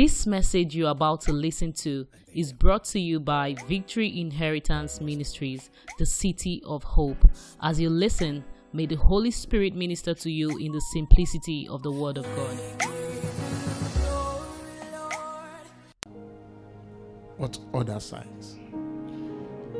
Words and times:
This 0.00 0.26
message 0.26 0.74
you're 0.74 0.88
about 0.88 1.20
to 1.26 1.32
listen 1.34 1.74
to 1.74 2.06
is 2.32 2.54
brought 2.54 2.84
to 2.84 2.98
you 2.98 3.20
by 3.20 3.54
Victory 3.68 4.18
Inheritance 4.18 4.98
Ministries, 4.98 5.68
the 5.98 6.06
City 6.06 6.62
of 6.64 6.82
Hope. 6.82 7.22
As 7.60 7.78
you 7.78 7.90
listen, 7.90 8.42
may 8.72 8.86
the 8.86 8.94
Holy 8.94 9.30
Spirit 9.30 9.74
minister 9.74 10.14
to 10.14 10.30
you 10.30 10.56
in 10.56 10.72
the 10.72 10.80
simplicity 10.80 11.68
of 11.68 11.82
the 11.82 11.92
Word 11.92 12.16
of 12.16 12.24
God. 12.34 12.56
What 17.36 17.58
other 17.74 18.00
signs? 18.00 18.58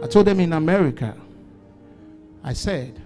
I 0.02 0.06
told 0.06 0.26
them 0.26 0.40
in 0.40 0.52
America, 0.52 1.16
I 2.44 2.52
said, 2.52 3.00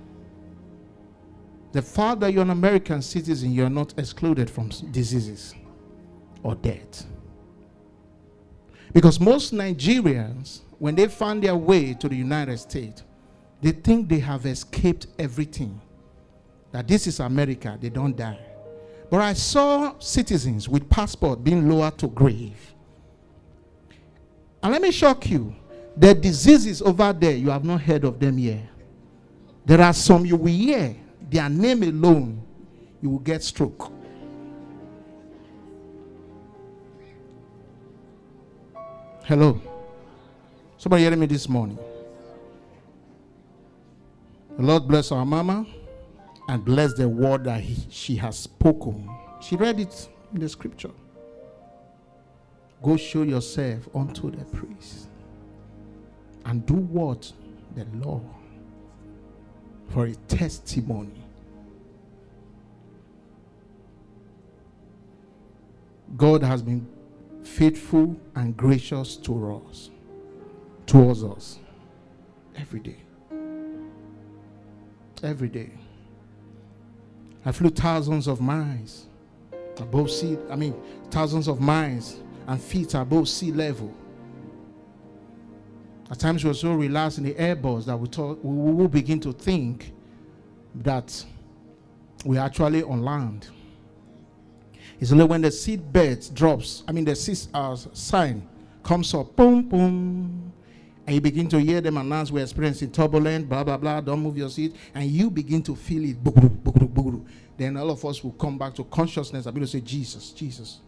the 1.71 1.83
fact 1.83 2.19
that 2.23 2.33
you're 2.33 2.43
an 2.43 2.51
American 2.51 3.03
citizen, 3.03 3.53
you're 3.53 3.71
not 3.71 3.95
excluded 3.99 4.51
from 4.51 4.71
diseases 4.91 5.55
or 6.45 6.55
death. 6.55 7.07
Because 8.93 9.19
most 9.19 9.53
Nigerians, 9.53 10.61
when 10.79 10.95
they 10.95 11.09
find 11.09 11.43
their 11.43 11.57
way 11.57 11.95
to 11.95 12.09
the 12.09 12.15
United 12.15 12.59
States, 12.59 13.03
they 13.61 13.73
think 13.73 14.09
they 14.09 14.21
have 14.21 14.47
escaped 14.47 15.09
everything. 15.19 15.81
That 16.71 16.87
this 16.87 17.09
is 17.09 17.19
America, 17.19 17.77
they 17.81 17.89
don't 17.89 18.17
die. 18.17 18.39
But 19.11 19.23
I 19.23 19.33
saw 19.33 19.99
citizens 19.99 20.69
with 20.69 20.89
passport 20.89 21.43
being 21.43 21.69
lowered 21.69 21.99
to 21.99 22.09
grave. 22.09 22.75
And 24.63 24.73
let 24.73 24.83
me 24.83 24.91
shock 24.93 25.29
you. 25.31 25.55
The 25.97 26.15
diseases 26.15 26.83
over 26.83 27.13
there, 27.13 27.35
you 27.35 27.51
have 27.51 27.65
not 27.65 27.81
heard 27.81 28.05
of 28.05 28.19
them 28.19 28.39
yet. 28.39 28.67
There 29.65 29.81
are 29.81 29.93
some 29.93 30.27
you 30.27 30.37
will 30.37 30.53
hear, 30.53 30.95
their 31.31 31.49
name 31.49 31.83
alone, 31.83 32.43
you 33.01 33.11
will 33.11 33.19
get 33.21 33.43
stroke. 33.43 33.94
Hello. 39.27 39.59
Somebody 40.77 41.05
hearing 41.05 41.19
me 41.19 41.25
this 41.25 41.49
morning. 41.49 41.79
The 44.59 44.63
Lord 44.63 44.87
bless 44.87 45.11
our 45.13 45.25
mama 45.25 45.65
and 46.47 46.63
bless 46.63 46.93
the 46.93 47.09
word 47.09 47.45
that 47.45 47.63
he, 47.63 47.75
she 47.89 48.17
has 48.17 48.39
spoken. 48.39 49.09
She 49.41 49.57
read 49.57 49.81
it 49.81 50.11
in 50.35 50.41
the 50.41 50.49
scripture. 50.51 50.91
Go 52.83 52.99
show 52.99 53.23
yourself 53.23 53.89
unto 53.95 54.31
the 54.31 54.45
priest 54.45 55.09
and 56.45 56.67
do 56.67 56.75
what? 56.75 57.33
The 57.77 57.87
law 58.07 58.21
for 59.89 60.05
a 60.05 60.15
testimony. 60.29 61.25
God 66.15 66.43
has 66.43 66.61
been 66.61 66.87
faithful 67.45 68.19
and 68.35 68.57
gracious 68.57 69.17
to 69.17 69.63
us, 69.69 69.91
towards 70.87 71.23
us, 71.23 71.59
every 72.57 72.81
day. 72.81 72.97
Every 75.23 75.49
day. 75.49 75.71
I 77.47 77.53
flew 77.53 77.71
thousands 77.71 78.27
of 78.27 78.41
miles 78.41 79.07
above 79.79 80.11
sea, 80.11 80.39
I 80.51 80.57
mean, 80.57 80.75
thousands 81.11 81.49
of 81.49 81.61
miles 81.61 82.21
and 82.47 82.61
feet 82.61 82.95
above 82.95 83.29
sea 83.29 83.53
level. 83.53 83.93
At 86.11 86.19
times 86.19 86.45
we 86.45 86.49
were 86.49 86.55
so 86.55 86.75
relaxed 86.75 87.19
in 87.19 87.25
the 87.25 87.35
airbus 87.35 87.87
that 87.87 87.97
we 87.97 88.09
thought 88.09 88.45
we 88.45 88.73
will 88.73 88.89
begin 88.89 89.21
to 89.21 89.33
think 89.33 89.93
that 90.77 91.25
we're 92.25 92.41
actually 92.41 92.83
on 92.83 93.03
land. 93.03 93.49
It's 95.01 95.13
only 95.13 95.25
when 95.25 95.43
the 95.43 95.51
seat 95.51 95.93
bed 95.93 96.27
drops, 96.35 96.85
I 96.87 96.93
mean 96.93 97.05
the 97.05 97.17
seat 97.17 97.49
uh, 97.53 97.77
sign 97.77 98.49
comes 98.83 99.13
up, 99.15 99.35
boom, 99.35 99.63
boom, 99.63 100.53
and 101.07 101.15
you 101.15 101.21
begin 101.21 101.49
to 101.49 101.59
hear 101.59 101.81
them 101.81 101.97
announce 101.97 102.31
we're 102.31 102.43
experiencing 102.43 102.91
turbulence, 102.91 103.45
blah, 103.47 103.65
blah, 103.65 103.77
blah, 103.77 104.01
don't 104.01 104.21
move 104.21 104.37
your 104.37 104.49
seat, 104.49 104.75
and 104.95 105.05
you 105.11 105.31
begin 105.31 105.63
to 105.63 105.75
feel 105.75 106.05
it, 106.05 106.17
then 107.57 107.77
all 107.77 107.91
of 107.91 108.05
us 108.05 108.23
will 108.23 108.33
come 108.33 108.59
back 108.59 108.75
to 108.75 108.85
consciousness 108.85 109.47
and 109.47 109.55
begin 109.55 109.67
to 109.67 109.73
say, 109.73 109.81
Jesus, 109.81 110.31
Jesus. 110.31 110.81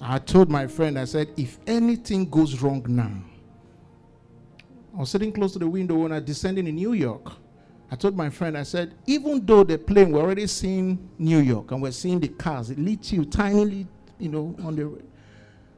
I 0.00 0.18
told 0.18 0.50
my 0.50 0.66
friend, 0.66 0.98
I 0.98 1.04
said, 1.04 1.28
if 1.36 1.58
anything 1.66 2.28
goes 2.28 2.60
wrong 2.60 2.84
now, 2.88 3.12
I 4.94 5.00
was 5.00 5.10
sitting 5.10 5.32
close 5.32 5.52
to 5.54 5.58
the 5.58 5.68
window 5.68 5.96
when 5.96 6.12
I 6.12 6.20
descended 6.20 6.66
in 6.68 6.74
New 6.74 6.92
York. 6.92 7.32
I 7.90 7.96
told 7.96 8.16
my 8.16 8.30
friend, 8.30 8.56
I 8.56 8.62
said, 8.62 8.94
even 9.06 9.44
though 9.44 9.62
the 9.62 9.78
plane, 9.78 10.10
we're 10.10 10.22
already 10.22 10.46
seeing 10.46 11.08
New 11.18 11.38
York 11.38 11.70
and 11.70 11.82
we're 11.82 11.92
seeing 11.92 12.18
the 12.18 12.28
cars, 12.28 12.70
it 12.70 12.78
leads 12.78 13.12
you 13.12 13.24
tiny, 13.24 13.86
you 14.18 14.28
know, 14.28 14.54
on 14.62 14.76
the. 14.76 14.86
Road. 14.86 15.04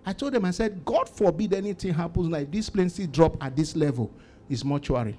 I 0.04 0.12
told 0.12 0.32
them, 0.34 0.44
I 0.44 0.52
said, 0.52 0.84
God 0.84 1.08
forbid 1.08 1.52
anything 1.52 1.92
happens 1.92 2.28
like 2.28 2.50
this 2.52 2.70
plane 2.70 2.88
still 2.88 3.08
drop 3.08 3.42
at 3.42 3.56
this 3.56 3.74
level. 3.74 4.12
It's 4.48 4.64
mortuary. 4.64 5.18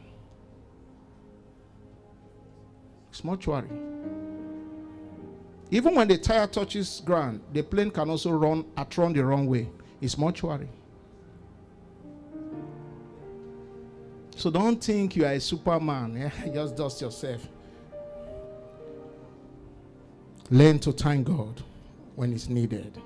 It's 3.09 3.21
mortuary. 3.21 3.67
Even 5.69 5.93
when 5.95 6.07
the 6.07 6.17
tire 6.17 6.47
touches 6.47 7.01
ground, 7.03 7.41
the 7.51 7.61
plane 7.61 7.91
can 7.91 8.09
also 8.09 8.31
run 8.31 8.63
at 8.77 8.97
run 8.97 9.11
the 9.11 9.25
wrong 9.25 9.45
way. 9.45 9.69
It's 9.99 10.17
mortuary. 10.17 10.69
So 14.47 14.51
don't 14.51 14.81
think 14.81 15.17
you 15.17 15.25
are 15.25 15.33
a 15.33 15.41
superman. 15.41 16.15
Yeah? 16.45 16.53
Just 16.53 16.77
dust 16.77 17.01
yourself. 17.01 17.45
Learn 20.49 20.79
to 20.79 20.93
thank 20.93 21.27
God 21.27 21.61
when 22.15 22.31
it's 22.31 22.47
needed. 22.47 22.97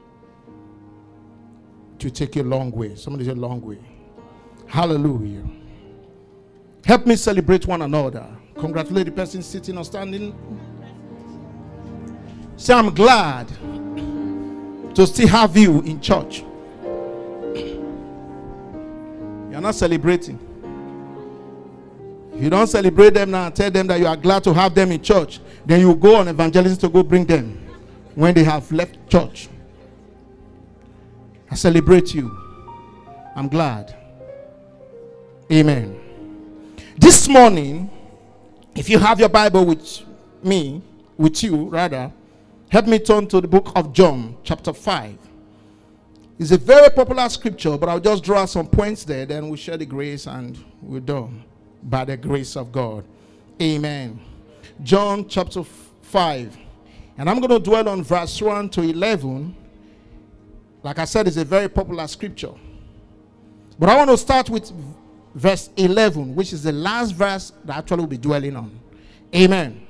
To 1.98 2.12
take 2.12 2.36
you 2.36 2.44
a 2.44 2.50
long 2.56 2.70
way. 2.70 2.94
Somebody 2.94 3.26
say 3.26 3.34
long 3.34 3.60
way. 3.60 3.80
Hallelujah. 4.68 5.44
Help 6.86 7.08
me 7.08 7.16
celebrate 7.16 7.66
one 7.66 7.82
another. 7.82 8.28
Congratulate 8.60 9.08
the 9.08 9.12
person 9.12 9.42
sitting 9.42 9.80
or 9.80 9.84
standing. 9.84 10.36
Say, 12.56 12.76
I'm 12.76 12.94
glad 12.94 13.48
to 14.94 15.08
still 15.08 15.28
have 15.28 15.58
you 15.58 15.82
in 15.82 16.00
church. 16.00 16.42
You're 19.50 19.60
not 19.60 19.74
celebrating. 19.74 20.51
You 22.42 22.50
don't 22.50 22.66
celebrate 22.66 23.14
them 23.14 23.30
now 23.30 23.46
and 23.46 23.56
tell 23.56 23.70
them 23.70 23.86
that 23.86 24.00
you 24.00 24.08
are 24.08 24.18
glad 24.18 24.44
to 24.46 24.54
have 24.56 24.74
them 24.74 24.92
in 24.92 25.04
church, 25.04 25.40
then 25.64 25.80
you 25.80 25.94
go 25.94 26.16
on 26.16 26.28
evangelism 26.28 26.80
to 26.80 26.90
go 26.90 27.04
bring 27.04 27.24
them 27.24 27.56
when 28.16 28.34
they 28.34 28.44
have 28.44 28.72
left 28.72 28.98
church. 29.08 29.48
I 31.52 31.54
celebrate 31.54 32.16
you. 32.16 32.36
I'm 33.36 33.48
glad. 33.48 33.96
Amen. 35.52 36.00
This 36.98 37.28
morning, 37.28 37.92
if 38.76 38.90
you 38.90 38.98
have 38.98 39.20
your 39.20 39.30
Bible 39.30 39.64
with 39.64 40.00
me, 40.42 40.82
with 41.18 41.44
you 41.44 41.70
rather, 41.70 42.12
help 42.70 42.88
me 42.88 42.98
turn 42.98 43.28
to 43.28 43.40
the 43.40 43.48
book 43.48 43.72
of 43.76 43.94
John, 43.94 44.36
chapter 44.44 44.74
5. 44.74 45.16
It's 46.40 46.50
a 46.50 46.58
very 46.58 46.90
popular 46.90 47.30
scripture, 47.30 47.78
but 47.78 47.88
I'll 47.88 48.00
just 48.00 48.24
draw 48.24 48.46
some 48.46 48.66
points 48.66 49.04
there, 49.04 49.28
then 49.28 49.48
we'll 49.48 49.58
share 49.58 49.78
the 49.78 49.86
grace 49.86 50.26
and 50.26 50.58
we're 50.82 51.02
done 51.02 51.44
by 51.84 52.06
the 52.06 52.18
grace 52.18 52.56
of 52.56 52.72
God. 52.72 53.04
Amen. 53.62 54.20
John 54.84 55.28
chapter 55.28 55.64
5. 55.64 56.58
And 57.18 57.30
I'm 57.30 57.40
going 57.40 57.50
to 57.50 57.60
dwell 57.60 57.88
on 57.90 58.04
verse 58.04 58.42
1 58.42 58.70
to 58.70 58.82
11. 58.82 59.56
Like 60.84 61.00
I 61.00 61.06
said, 61.06 61.28
it's 61.28 61.38
a 61.38 61.46
very 61.46 61.70
popular 61.70 62.08
scripture. 62.08 62.54
But 63.78 63.90
I 63.90 63.98
want 63.98 64.10
to 64.10 64.18
start 64.18 64.50
with 64.50 64.72
verse 65.36 65.70
11, 65.78 66.36
which 66.36 66.54
is 66.54 66.64
the 66.64 66.72
last 66.72 67.12
verse 67.12 67.52
that 67.66 67.78
actually 67.78 68.02
will 68.02 68.08
be 68.08 68.18
dwelling 68.18 68.56
on. 68.56 68.80
Amen. 69.36 69.88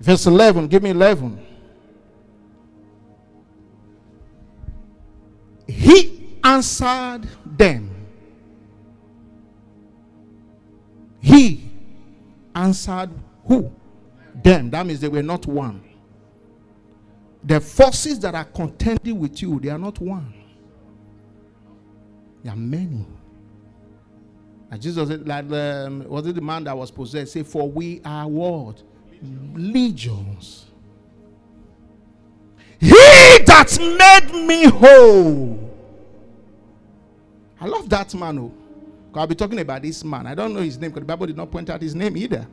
Verse 0.00 0.26
11, 0.26 0.68
give 0.68 0.82
me 0.82 0.90
11. 0.90 1.46
He 5.66 6.38
answered 6.42 7.28
them. 7.44 7.89
He 11.20 11.68
answered 12.54 13.10
who? 13.46 13.70
Them. 14.34 14.70
That 14.70 14.86
means 14.86 15.00
they 15.00 15.08
were 15.08 15.22
not 15.22 15.46
one. 15.46 15.82
The 17.42 17.60
forces 17.60 18.18
that 18.20 18.34
are 18.34 18.44
contending 18.44 19.18
with 19.18 19.40
you, 19.40 19.58
they 19.60 19.70
are 19.70 19.78
not 19.78 19.98
one. 20.00 20.32
There 22.42 22.52
are 22.52 22.56
many. 22.56 23.06
And 24.70 24.80
Jesus 24.80 25.08
said, 25.08 25.26
like 25.26 25.50
um, 25.50 26.04
was 26.08 26.26
it 26.26 26.34
the 26.34 26.40
man 26.40 26.64
that 26.64 26.76
was 26.76 26.90
possessed? 26.90 27.32
Say, 27.32 27.42
for 27.42 27.68
we 27.68 28.00
are 28.04 28.28
what? 28.28 28.82
Legions. 29.54 30.66
He 32.78 32.88
that 32.88 33.76
made 33.78 34.46
me 34.46 34.64
whole. 34.64 35.70
I 37.60 37.66
love 37.66 37.88
that 37.90 38.14
man. 38.14 38.38
Oh. 38.38 38.52
I'll 39.14 39.26
be 39.26 39.34
talking 39.34 39.58
about 39.58 39.82
this 39.82 40.04
man. 40.04 40.26
I 40.26 40.34
don't 40.34 40.54
know 40.54 40.60
his 40.60 40.78
name 40.78 40.90
because 40.90 41.02
the 41.02 41.06
Bible 41.06 41.26
did 41.26 41.36
not 41.36 41.50
point 41.50 41.68
out 41.68 41.82
his 41.82 41.94
name 41.94 42.16
either. 42.16 42.46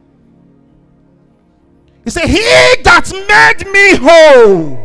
He 2.04 2.09
said, 2.09 2.27
He 2.27 2.42
that 2.83 3.12
made 3.12 3.71
me 3.71 3.95
whole, 3.98 4.80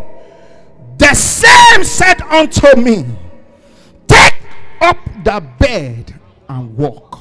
the 0.98 1.14
same 1.14 1.84
said 1.84 2.20
unto 2.22 2.76
me, 2.76 3.06
Take 4.06 4.34
up 4.80 4.98
the 5.24 5.40
bed 5.58 6.18
and 6.48 6.76
walk. 6.76 7.18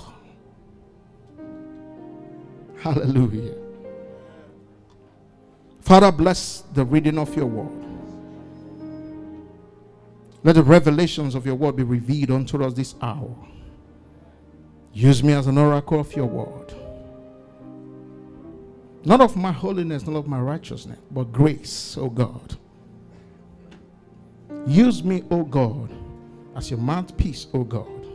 Hallelujah. 2.79 3.53
Father, 5.81 6.11
bless 6.11 6.61
the 6.73 6.83
reading 6.83 7.17
of 7.17 7.35
your 7.35 7.45
word. 7.45 7.85
Let 10.43 10.55
the 10.55 10.63
revelations 10.63 11.35
of 11.35 11.45
your 11.45 11.55
word 11.55 11.75
be 11.75 11.83
revealed 11.83 12.31
unto 12.31 12.63
us 12.63 12.73
this 12.73 12.95
hour. 13.01 13.35
Use 14.93 15.23
me 15.23 15.33
as 15.33 15.47
an 15.47 15.57
oracle 15.57 15.99
of 15.99 16.15
your 16.15 16.25
word. 16.25 16.73
Not 19.03 19.21
of 19.21 19.35
my 19.35 19.51
holiness, 19.51 20.05
not 20.05 20.15
of 20.15 20.27
my 20.27 20.39
righteousness, 20.39 20.99
but 21.09 21.31
grace, 21.31 21.97
O 21.97 22.09
God. 22.09 22.57
Use 24.67 25.03
me, 25.03 25.23
O 25.31 25.43
God, 25.43 25.89
as 26.55 26.69
your 26.69 26.79
mouthpiece, 26.79 27.47
O 27.53 27.63
God, 27.63 28.05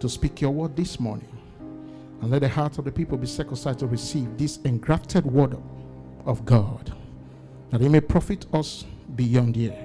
to 0.00 0.08
speak 0.08 0.40
your 0.40 0.50
word 0.50 0.74
this 0.74 0.98
morning. 0.98 1.28
And 2.20 2.30
let 2.30 2.40
the 2.40 2.48
heart 2.48 2.78
of 2.78 2.84
the 2.84 2.92
people 2.92 3.18
be 3.18 3.26
circumcised 3.26 3.80
to 3.80 3.86
receive 3.86 4.38
this 4.38 4.58
engrafted 4.64 5.26
word 5.26 5.56
of 6.24 6.44
God, 6.44 6.92
that 7.70 7.82
it 7.82 7.88
may 7.88 8.00
profit 8.00 8.46
us 8.52 8.84
beyond 9.14 9.56
here. 9.56 9.76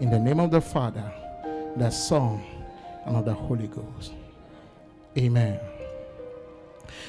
In 0.00 0.10
the 0.10 0.18
name 0.18 0.38
of 0.38 0.50
the 0.50 0.60
Father, 0.60 1.12
the 1.76 1.90
Son, 1.90 2.42
and 3.06 3.16
of 3.16 3.24
the 3.24 3.34
Holy 3.34 3.66
Ghost. 3.66 4.12
Amen. 5.16 5.60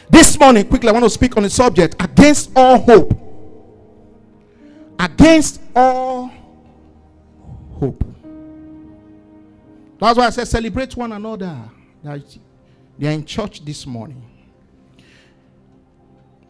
This 0.10 0.38
morning, 0.40 0.68
quickly, 0.68 0.90
I 0.90 0.92
want 0.92 1.06
to 1.06 1.10
speak 1.10 1.38
on 1.38 1.44
the 1.44 1.50
subject 1.50 1.96
against 2.00 2.52
all 2.56 2.80
hope. 2.80 3.14
Against 5.00 5.62
all 5.76 6.32
hope. 7.80 8.04
That's 10.00 10.18
why 10.18 10.26
I 10.26 10.30
said 10.32 10.48
celebrate 10.48 10.96
one 10.96 11.12
another. 11.12 11.58
They 12.04 13.08
are 13.08 13.12
in 13.12 13.26
church 13.26 13.64
this 13.64 13.86
morning. 13.86 14.24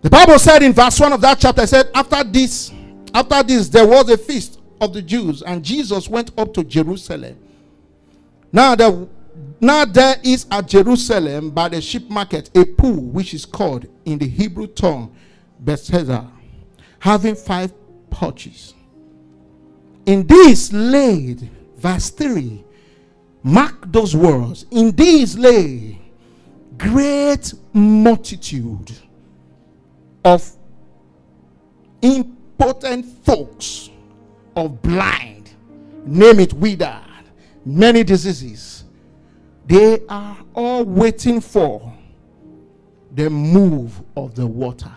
The 0.01 0.09
Bible 0.09 0.39
said 0.39 0.63
in 0.63 0.74
verse 0.74 1.00
1 1.00 1.13
of 1.13 1.21
that 1.21 1.39
chapter, 1.39 1.68
said, 1.68 1.92
After 1.94 2.24
this, 2.24 2.71
after 3.13 3.44
this, 3.44 3.69
there 3.69 3.86
was 3.86 4.09
a 4.09 4.18
feast 4.18 4.59
of 4.80 4.94
the 4.94 5.01
Jews, 5.01 5.44
and 5.44 5.63
Jesus 5.63 6.09
went 6.09 6.31
up 6.38 6.53
to 6.56 6.63
Jerusalem. 6.63 7.38
Now 8.51 8.74
there 8.75 9.07
now 9.60 9.86
there 9.86 10.16
is 10.24 10.45
at 10.50 10.68
Jerusalem 10.68 11.51
by 11.51 11.69
the 11.69 11.81
sheep 11.81 12.10
market 12.10 12.50
a 12.56 12.66
pool 12.66 13.01
which 13.01 13.33
is 13.33 13.45
called 13.45 13.86
in 14.06 14.18
the 14.18 14.28
Hebrew 14.28 14.68
tongue 14.68 15.16
Bethesda, 15.60 16.30
having 17.00 17.36
five 17.36 17.72
porches. 18.10 18.74
In 20.06 20.25
these 20.25 20.74
laid, 20.74 21.50
verse 21.78 22.10
3, 22.10 22.63
mark 23.44 23.92
those 23.92 24.16
words. 24.16 24.66
In 24.72 24.92
these 24.95 25.38
lay 25.38 26.00
great 26.77 27.54
multitude 27.74 28.92
of 30.25 30.51
impotent 32.01 33.06
folks, 33.24 33.92
of 34.56 34.81
blind, 34.81 35.51
name 36.06 36.39
it 36.39 36.54
withered, 36.54 37.01
many 37.63 38.04
diseases 38.04 38.81
they 39.71 40.00
ah. 40.09 40.38
are 40.38 40.45
all 40.53 40.83
waiting 40.83 41.39
for 41.39 41.94
the 43.13 43.29
move 43.29 44.01
of 44.18 44.35
the 44.35 44.45
water. 44.45 44.91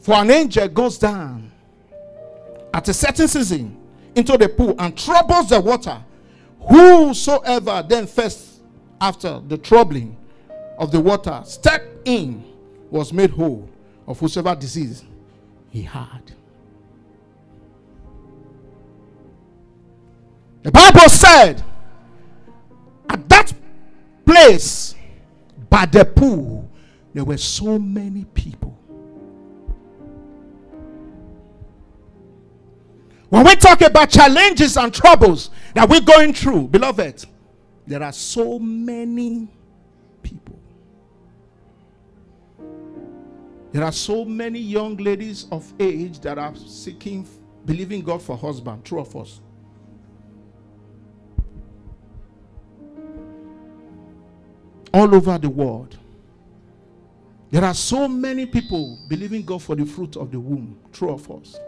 For 0.00 0.14
an 0.16 0.30
angel 0.30 0.68
goes 0.68 0.98
down 0.98 1.50
at 2.72 2.86
a 2.88 2.92
certain 2.94 3.28
season 3.28 3.76
into 4.14 4.36
the 4.36 4.48
pool 4.48 4.74
and 4.78 4.96
troubles 4.96 5.48
the 5.48 5.58
water. 5.60 6.04
Whosoever 6.60 7.82
then 7.88 8.06
first, 8.06 8.60
after 9.00 9.40
the 9.40 9.56
troubling 9.56 10.16
of 10.78 10.92
the 10.92 11.00
water, 11.00 11.40
stepped 11.46 12.06
in, 12.06 12.44
was 12.90 13.12
made 13.14 13.30
whole 13.30 13.68
of 14.06 14.20
whosoever 14.20 14.54
disease 14.54 15.02
he 15.70 15.80
had. 15.82 16.35
The 20.66 20.72
Bible 20.72 21.08
said, 21.08 21.62
at 23.08 23.28
that 23.28 23.52
place 24.24 24.96
by 25.70 25.86
the 25.86 26.04
pool, 26.04 26.68
there 27.14 27.24
were 27.24 27.36
so 27.36 27.78
many 27.78 28.24
people. 28.24 28.76
When 33.28 33.44
we 33.44 33.54
talk 33.54 33.80
about 33.82 34.10
challenges 34.10 34.76
and 34.76 34.92
troubles 34.92 35.50
that 35.74 35.88
we're 35.88 36.00
going 36.00 36.34
through, 36.34 36.66
beloved, 36.66 37.24
there 37.86 38.02
are 38.02 38.12
so 38.12 38.58
many 38.58 39.46
people. 40.20 40.58
There 43.70 43.84
are 43.84 43.92
so 43.92 44.24
many 44.24 44.58
young 44.58 44.96
ladies 44.96 45.46
of 45.52 45.72
age 45.78 46.18
that 46.22 46.38
are 46.38 46.56
seeking, 46.56 47.24
believing 47.64 48.02
God 48.02 48.20
for 48.20 48.36
husband, 48.36 48.84
true 48.84 48.98
of 48.98 49.14
us. 49.14 49.40
All 54.96 55.14
over 55.14 55.36
the 55.36 55.50
world. 55.50 55.98
There 57.50 57.62
are 57.62 57.74
so 57.74 58.08
many 58.08 58.46
people 58.46 58.98
believing 59.08 59.44
God 59.44 59.62
for 59.62 59.76
the 59.76 59.84
fruit 59.84 60.16
of 60.16 60.32
the 60.32 60.40
womb, 60.40 60.78
true 60.90 61.10
of 61.10 61.30
us. 61.30 61.60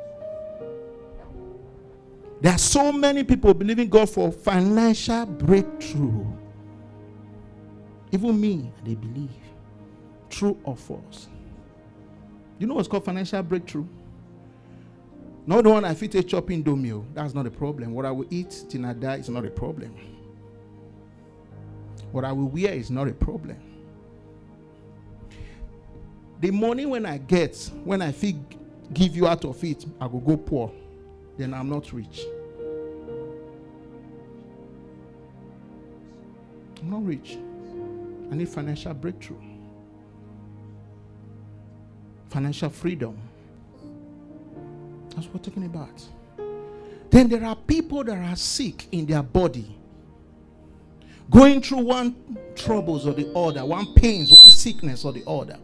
There 2.40 2.52
are 2.52 2.58
so 2.58 2.90
many 2.90 3.24
people 3.24 3.52
believing 3.52 3.90
God 3.90 4.08
for 4.08 4.32
financial 4.32 5.26
breakthrough. 5.26 6.24
Even 8.12 8.40
me, 8.40 8.72
they 8.82 8.94
believe. 8.94 9.28
True 10.30 10.58
or 10.64 10.74
false? 10.74 11.28
You 12.58 12.66
know 12.66 12.74
what's 12.74 12.88
called 12.88 13.04
financial 13.04 13.42
breakthrough? 13.42 13.86
Not 15.46 15.64
the 15.64 15.70
one 15.70 15.84
I 15.84 15.92
fit 15.92 16.14
a 16.14 16.22
chopping 16.22 16.64
domio. 16.64 17.04
That's 17.12 17.34
not 17.34 17.46
a 17.46 17.50
problem. 17.50 17.92
What 17.92 18.06
I 18.06 18.10
will 18.10 18.26
eat 18.30 18.64
till 18.70 18.86
I 18.86 18.94
die 18.94 19.16
is 19.16 19.28
not 19.28 19.44
a 19.44 19.50
problem. 19.50 19.94
What 22.12 22.24
I 22.24 22.32
will 22.32 22.48
wear 22.48 22.72
is 22.72 22.90
not 22.90 23.08
a 23.08 23.12
problem. 23.12 23.56
The 26.40 26.50
money 26.50 26.86
when 26.86 27.04
I 27.04 27.18
get, 27.18 27.70
when 27.84 28.00
I 28.00 28.12
feel 28.12 28.36
give 28.92 29.14
you 29.14 29.26
out 29.26 29.44
of 29.44 29.62
it, 29.64 29.84
I 30.00 30.06
will 30.06 30.20
go 30.20 30.36
poor. 30.36 30.72
Then 31.36 31.52
I'm 31.52 31.68
not 31.68 31.92
rich. 31.92 32.22
I'm 36.80 36.90
not 36.90 37.04
rich. 37.04 37.36
I 38.30 38.34
need 38.34 38.48
financial 38.48 38.94
breakthrough. 38.94 39.36
Financial 42.30 42.70
freedom. 42.70 43.16
That's 45.10 45.26
what 45.26 45.34
we're 45.34 45.42
talking 45.42 45.64
about. 45.64 46.02
Then 47.10 47.28
there 47.28 47.44
are 47.44 47.56
people 47.56 48.04
that 48.04 48.16
are 48.16 48.36
sick 48.36 48.86
in 48.92 49.06
their 49.06 49.22
body 49.22 49.77
going 51.30 51.60
through 51.60 51.78
one 51.78 52.38
troubles 52.54 53.06
or 53.06 53.12
the 53.14 53.30
other, 53.36 53.64
one 53.64 53.94
pains, 53.94 54.32
one 54.32 54.50
sickness 54.50 55.04
or 55.04 55.12
the 55.12 55.24
other. 55.26 55.58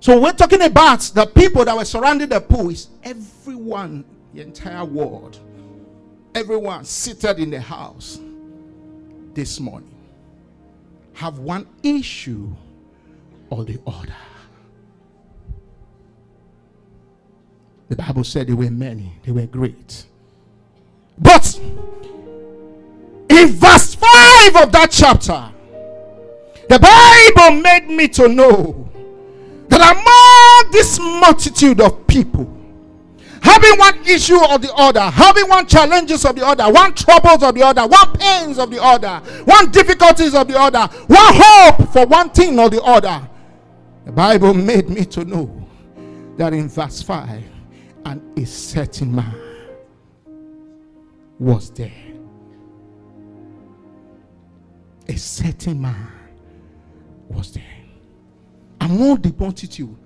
So 0.00 0.20
we're 0.20 0.32
talking 0.32 0.62
about 0.62 1.00
the 1.14 1.26
people 1.26 1.64
that 1.64 1.76
were 1.76 1.84
surrounding 1.84 2.28
the 2.28 2.40
pool 2.40 2.70
is 2.70 2.88
everyone, 3.02 4.04
the 4.34 4.42
entire 4.42 4.84
world, 4.84 5.38
everyone 6.34 6.84
seated 6.84 7.38
in 7.38 7.50
the 7.50 7.60
house 7.60 8.20
this 9.34 9.58
morning 9.58 9.96
have 11.16 11.38
one 11.38 11.66
issue 11.82 12.54
or 13.48 13.64
the 13.64 13.80
other. 13.86 14.14
The 17.88 17.96
Bible 17.96 18.24
said 18.24 18.48
they 18.48 18.52
were 18.52 18.70
many, 18.70 19.12
they 19.24 19.32
were 19.32 19.46
great. 19.46 20.04
But 21.18 21.58
in 23.46 23.52
verse 23.52 23.94
5 23.94 24.56
of 24.56 24.72
that 24.72 24.88
chapter, 24.90 25.52
the 26.68 26.78
Bible 26.78 27.60
made 27.62 27.88
me 27.88 28.08
to 28.08 28.28
know 28.28 28.88
that 29.68 29.80
among 29.80 30.72
this 30.72 30.98
multitude 30.98 31.80
of 31.80 32.06
people, 32.06 32.52
having 33.40 33.78
one 33.78 34.04
issue 34.06 34.36
or 34.36 34.58
the 34.58 34.72
other, 34.74 35.00
having 35.00 35.48
one 35.48 35.66
challenges 35.66 36.24
of 36.24 36.34
the 36.34 36.44
other, 36.44 36.70
one 36.72 36.92
troubles 36.94 37.42
of 37.42 37.54
the 37.54 37.62
other, 37.62 37.86
one 37.86 38.12
pains 38.14 38.58
of 38.58 38.70
the 38.70 38.82
other, 38.82 39.18
one 39.44 39.70
difficulties 39.70 40.34
of 40.34 40.48
the 40.48 40.58
other, 40.58 40.86
one 41.06 41.34
hope 41.36 41.88
for 41.92 42.06
one 42.06 42.30
thing 42.30 42.58
or 42.58 42.68
the 42.68 42.82
other, 42.82 43.28
the 44.04 44.12
Bible 44.12 44.54
made 44.54 44.88
me 44.88 45.04
to 45.04 45.24
know 45.24 45.68
that 46.36 46.52
in 46.52 46.68
verse 46.68 47.00
5, 47.02 47.44
and 48.06 48.38
a 48.38 48.44
certain 48.44 49.14
man 49.14 49.34
was 51.38 51.70
there 51.70 52.05
a 55.08 55.16
certain 55.16 55.80
man 55.80 56.10
was 57.28 57.52
there. 57.52 57.62
among 58.80 59.16
the 59.16 59.34
multitude. 59.38 59.96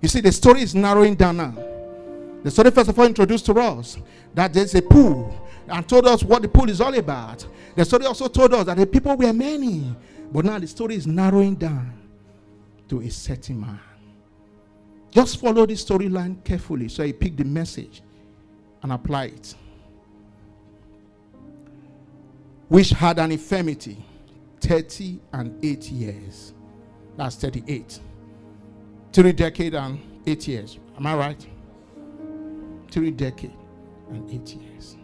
You 0.00 0.08
see, 0.08 0.20
the 0.20 0.32
story 0.32 0.62
is 0.62 0.74
narrowing 0.74 1.14
down 1.14 1.38
now. 1.38 1.54
The 2.42 2.50
story, 2.50 2.70
first 2.70 2.88
of 2.88 2.98
all, 2.98 3.06
introduced 3.06 3.46
to 3.46 3.54
us 3.54 3.98
that 4.34 4.52
there's 4.52 4.74
a 4.74 4.82
pool 4.82 5.34
and 5.66 5.88
told 5.88 6.06
us 6.06 6.22
what 6.22 6.42
the 6.42 6.48
pool 6.48 6.70
is 6.70 6.80
all 6.80 6.94
about. 6.94 7.44
The 7.74 7.84
story 7.84 8.06
also 8.06 8.28
told 8.28 8.54
us 8.54 8.66
that 8.66 8.76
the 8.76 8.86
people 8.86 9.16
were 9.16 9.32
many. 9.32 9.94
But 10.32 10.44
now 10.44 10.58
the 10.58 10.66
story 10.66 10.94
is 10.94 11.06
narrowing 11.06 11.56
down 11.56 11.92
to 12.88 13.00
a 13.00 13.10
certain 13.10 13.60
man. 13.60 13.80
Just 15.10 15.40
follow 15.40 15.66
the 15.66 15.74
storyline 15.74 16.44
carefully 16.44 16.88
so 16.88 17.02
you 17.02 17.14
pick 17.14 17.36
the 17.36 17.44
message 17.44 18.02
and 18.82 18.92
apply 18.92 19.24
it. 19.26 19.54
Which 22.68 22.90
had 22.90 23.18
an 23.18 23.32
infirmity 23.32 24.04
30 24.60 25.20
and 25.32 25.64
8 25.64 25.90
years. 25.90 26.54
That's 27.16 27.36
38. 27.36 28.00
Three 29.12 29.32
decades 29.32 29.74
and 29.74 30.00
eight 30.26 30.46
years. 30.46 30.78
Am 30.96 31.06
I 31.06 31.16
right? 31.16 31.46
Three 32.90 33.10
decades 33.10 33.54
and 34.10 34.30
eight 34.30 34.54
years. 34.54 34.96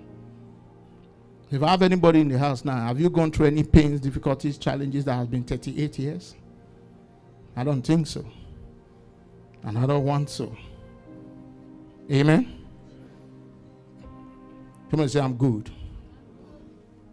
If 1.51 1.63
I 1.63 1.71
have 1.71 1.83
anybody 1.83 2.21
in 2.21 2.29
the 2.29 2.39
house 2.39 2.65
now, 2.65 2.87
have 2.87 3.01
you 3.01 3.09
gone 3.11 3.31
through 3.31 3.47
any 3.47 3.63
pains, 3.63 4.01
difficulties, 4.01 4.59
challenges 4.59 5.05
that 5.05 5.15
has 5.15 5.27
been 5.27 5.45
38 5.45 5.99
years? 5.99 6.35
I 7.57 7.65
don't 7.65 7.83
think 7.83 8.07
so. 8.07 8.25
And 9.63 9.79
I 9.79 9.87
don't 9.87 10.05
want 10.05 10.31
so. 10.31 10.55
Amen. 12.11 12.65
Come 14.91 15.01
on, 15.01 15.09
say, 15.09 15.21
I'm 15.21 15.35
good. 15.35 15.71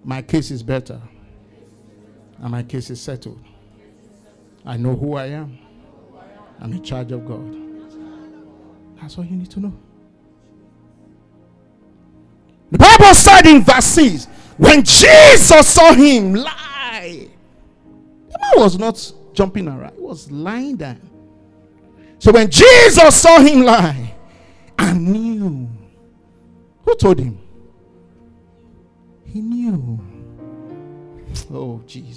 My 0.04 0.22
case 0.22 0.52
is 0.52 0.64
better. 0.64 1.02
And 2.42 2.52
my 2.52 2.64
case 2.64 2.90
is 2.90 3.00
settled. 3.00 3.40
I 4.66 4.76
know 4.78 4.96
who 4.96 5.14
I 5.16 5.28
am. 5.28 5.58
I'm 6.60 6.74
in 6.74 6.84
charge 6.84 7.12
of 7.12 7.26
God. 7.26 7.56
That's 9.00 9.18
all 9.18 9.24
you 9.24 9.36
need 9.36 9.50
to 9.52 9.60
know. 9.60 9.74
The 12.72 12.78
Bible 12.78 13.14
said 13.14 13.46
in 13.46 13.62
verse 13.64 13.86
6 13.86 14.26
when 14.58 14.84
Jesus 14.84 15.68
saw 15.68 15.94
him 15.94 16.36
lie, 16.36 17.28
the 18.30 18.40
man 18.40 18.52
was 18.58 18.78
not 18.78 19.12
jumping 19.34 19.68
around, 19.68 19.96
he 19.96 20.02
was 20.02 20.32
lying 20.32 20.76
down. 20.76 21.02
So 22.20 22.32
when 22.32 22.50
Jesus 22.50 23.16
saw 23.16 23.40
him 23.40 23.62
lie, 23.62 24.14
I 24.78 24.94
knew. 24.94 25.70
Who 26.86 26.96
told 26.96 27.20
him? 27.20 27.40
He 29.26 29.42
knew. 29.42 30.00
Oh, 31.52 31.82
Jesus. 31.88 32.11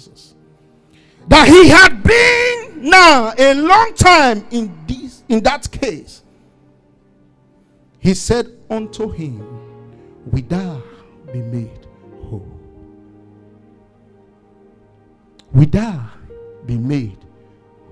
That 1.27 1.47
he 1.47 1.67
had 1.69 2.03
been 2.03 2.89
now 2.89 3.33
a 3.37 3.53
long 3.55 3.93
time 3.95 4.45
in 4.51 4.77
this 4.87 5.23
in 5.27 5.43
that 5.43 5.69
case. 5.71 6.23
He 7.99 8.13
said 8.13 8.47
unto 8.69 9.09
him, 9.09 9.39
Will 10.27 10.43
thou 10.43 10.83
be 11.33 11.39
made 11.41 11.87
whole? 12.21 12.47
Will 15.51 15.65
thou 15.65 16.09
be 16.65 16.77
made 16.77 17.17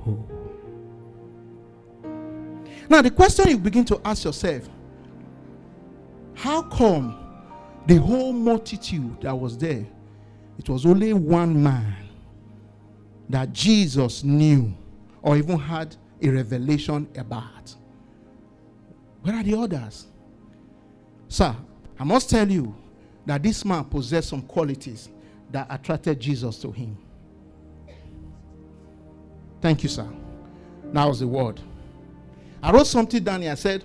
whole? 0.02 0.30
Now, 2.90 3.02
the 3.02 3.10
question 3.10 3.50
you 3.50 3.58
begin 3.58 3.86
to 3.86 4.00
ask 4.06 4.25
yourself 4.25 4.70
how 6.36 6.62
come 6.63 7.20
the 7.88 7.96
whole 7.96 8.34
multitude 8.34 9.22
that 9.22 9.34
was 9.34 9.58
there, 9.58 9.86
it 10.60 10.70
was 10.70 10.86
only 10.86 11.13
one 11.13 11.62
man 11.63 12.02
that 13.30 13.53
Jesus 13.53 14.24
knew 14.24 14.74
or 15.22 15.38
even 15.38 15.58
had 15.58 15.96
a 16.22 16.30
revelation 16.30 17.08
about? 17.18 17.75
Where 19.22 19.36
are 19.36 19.44
the 19.44 19.58
others? 19.58 20.08
Sir, 21.27 21.56
I 22.00 22.03
must 22.03 22.30
tell 22.30 22.50
you 22.50 22.75
that 23.25 23.42
this 23.42 23.63
man 23.63 23.86
possessed 23.86 24.30
some 24.30 24.42
qualities 24.42 25.10
that 25.51 25.68
attracted 25.70 26.20
Jesus 26.20 26.58
to 26.60 26.72
him. 26.72 26.98
Thank 29.62 29.84
you, 29.84 29.89
sir. 29.89 30.08
That 30.92 31.06
was 31.06 31.22
the 31.22 31.27
word. 31.27 31.62
I 32.62 32.72
wrote 32.72 32.88
something 32.88 33.24
down 33.24 33.42
here. 33.42 33.51
I 33.51 33.56
said, 33.56 33.84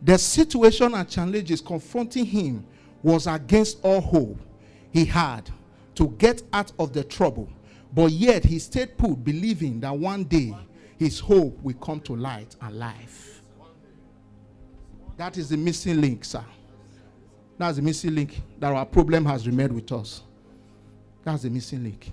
The 0.00 0.16
situation 0.16 0.94
and 0.94 1.08
challenges 1.08 1.60
confronting 1.60 2.24
him 2.24 2.64
was 3.02 3.26
against 3.26 3.78
all 3.82 4.00
hope 4.00 4.38
he 4.90 5.04
had 5.04 5.50
to 5.96 6.08
get 6.18 6.42
out 6.52 6.72
of 6.78 6.92
the 6.92 7.04
trouble. 7.04 7.48
But 7.94 8.10
yet 8.12 8.44
he 8.44 8.58
stayed 8.58 8.96
put, 8.96 9.22
believing 9.22 9.80
that 9.80 9.96
one 9.96 10.24
day 10.24 10.56
his 10.98 11.20
hope 11.20 11.60
will 11.62 11.74
come 11.74 12.00
to 12.00 12.16
light 12.16 12.56
and 12.60 12.78
life. 12.78 13.42
That 15.16 15.36
is 15.36 15.50
the 15.50 15.56
missing 15.56 16.00
link, 16.00 16.24
sir. 16.24 16.44
That's 17.58 17.76
the 17.76 17.82
missing 17.82 18.14
link 18.14 18.40
that 18.58 18.72
our 18.72 18.86
problem 18.86 19.26
has 19.26 19.46
remained 19.46 19.74
with 19.74 19.92
us. 19.92 20.22
That's 21.22 21.42
the 21.42 21.50
missing 21.50 21.84
link. 21.84 22.12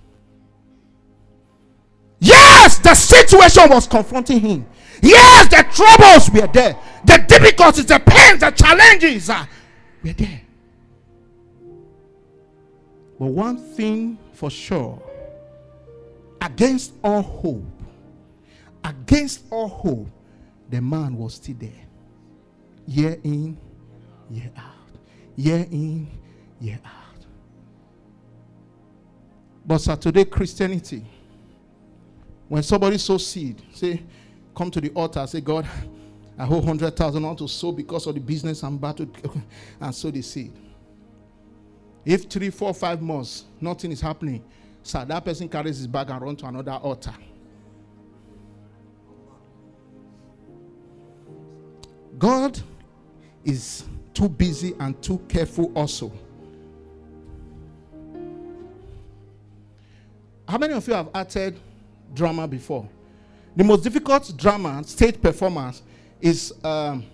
Yes, 2.19 2.79
the 2.79 2.93
situation 2.93 3.69
was 3.69 3.87
confronting 3.87 4.41
him. 4.41 4.65
Yes, 5.01 5.47
the 5.47 5.65
troubles 5.73 6.29
were 6.29 6.51
there. 6.51 6.77
The 7.05 7.25
difficulties, 7.25 7.85
the 7.85 7.99
pains, 7.99 8.41
the 8.41 8.51
challenges 8.51 9.29
uh, 9.29 9.45
were 10.03 10.13
there. 10.13 10.41
But 13.17 13.27
one 13.27 13.57
thing 13.57 14.17
for 14.33 14.49
sure 14.49 15.01
against 16.41 16.93
all 17.03 17.21
hope, 17.21 17.65
against 18.83 19.43
all 19.49 19.67
hope, 19.67 20.07
the 20.69 20.81
man 20.81 21.17
was 21.17 21.35
still 21.35 21.55
there. 21.59 21.85
Year 22.87 23.17
in, 23.23 23.57
year 24.29 24.51
out. 24.57 24.73
Year 25.35 25.65
in, 25.71 26.07
year 26.59 26.79
out. 26.85 27.25
But 29.65 29.79
sir, 29.79 29.95
today, 29.95 30.25
Christianity, 30.25 31.05
when 32.47 32.63
somebody 32.63 32.97
sows 32.97 33.27
seed, 33.27 33.61
say, 33.73 34.01
come 34.55 34.71
to 34.71 34.81
the 34.81 34.89
altar, 34.89 35.25
say, 35.27 35.41
God, 35.41 35.67
I 36.37 36.45
hold 36.45 36.65
100,000 36.65 37.25
on 37.25 37.35
to 37.35 37.47
sow 37.47 37.71
because 37.71 38.07
of 38.07 38.15
the 38.15 38.21
business 38.21 38.63
I'm 38.63 38.75
about 38.75 38.97
to, 38.97 39.09
and 39.81 39.93
sow 39.93 40.09
the 40.09 40.21
seed. 40.21 40.53
If 42.05 42.23
three, 42.29 42.49
four, 42.49 42.73
five 42.73 43.01
months, 43.01 43.45
nothing 43.59 43.91
is 43.91 44.01
happening, 44.01 44.43
sir, 44.89 45.05
that 45.05 45.23
person 45.23 45.47
carries 45.47 45.77
his 45.77 45.87
bag 45.87 46.09
and 46.09 46.21
run 46.21 46.35
to 46.35 46.45
another 46.47 46.71
altar. 46.71 47.13
God 52.17 52.59
is 53.45 53.85
too 54.13 54.27
busy 54.27 54.73
and 54.79 55.01
too 55.01 55.19
careful 55.29 55.71
also. 55.75 56.11
How 60.47 60.57
many 60.57 60.73
of 60.73 60.85
you 60.87 60.93
have 60.95 61.09
acted 61.13 61.59
drama 62.13 62.47
before? 62.47 62.89
The 63.55 63.63
most 63.63 63.83
difficult 63.83 64.33
drama, 64.35 64.83
stage 64.83 65.21
performance, 65.21 65.83
is 66.19 66.53
um, 66.63 67.05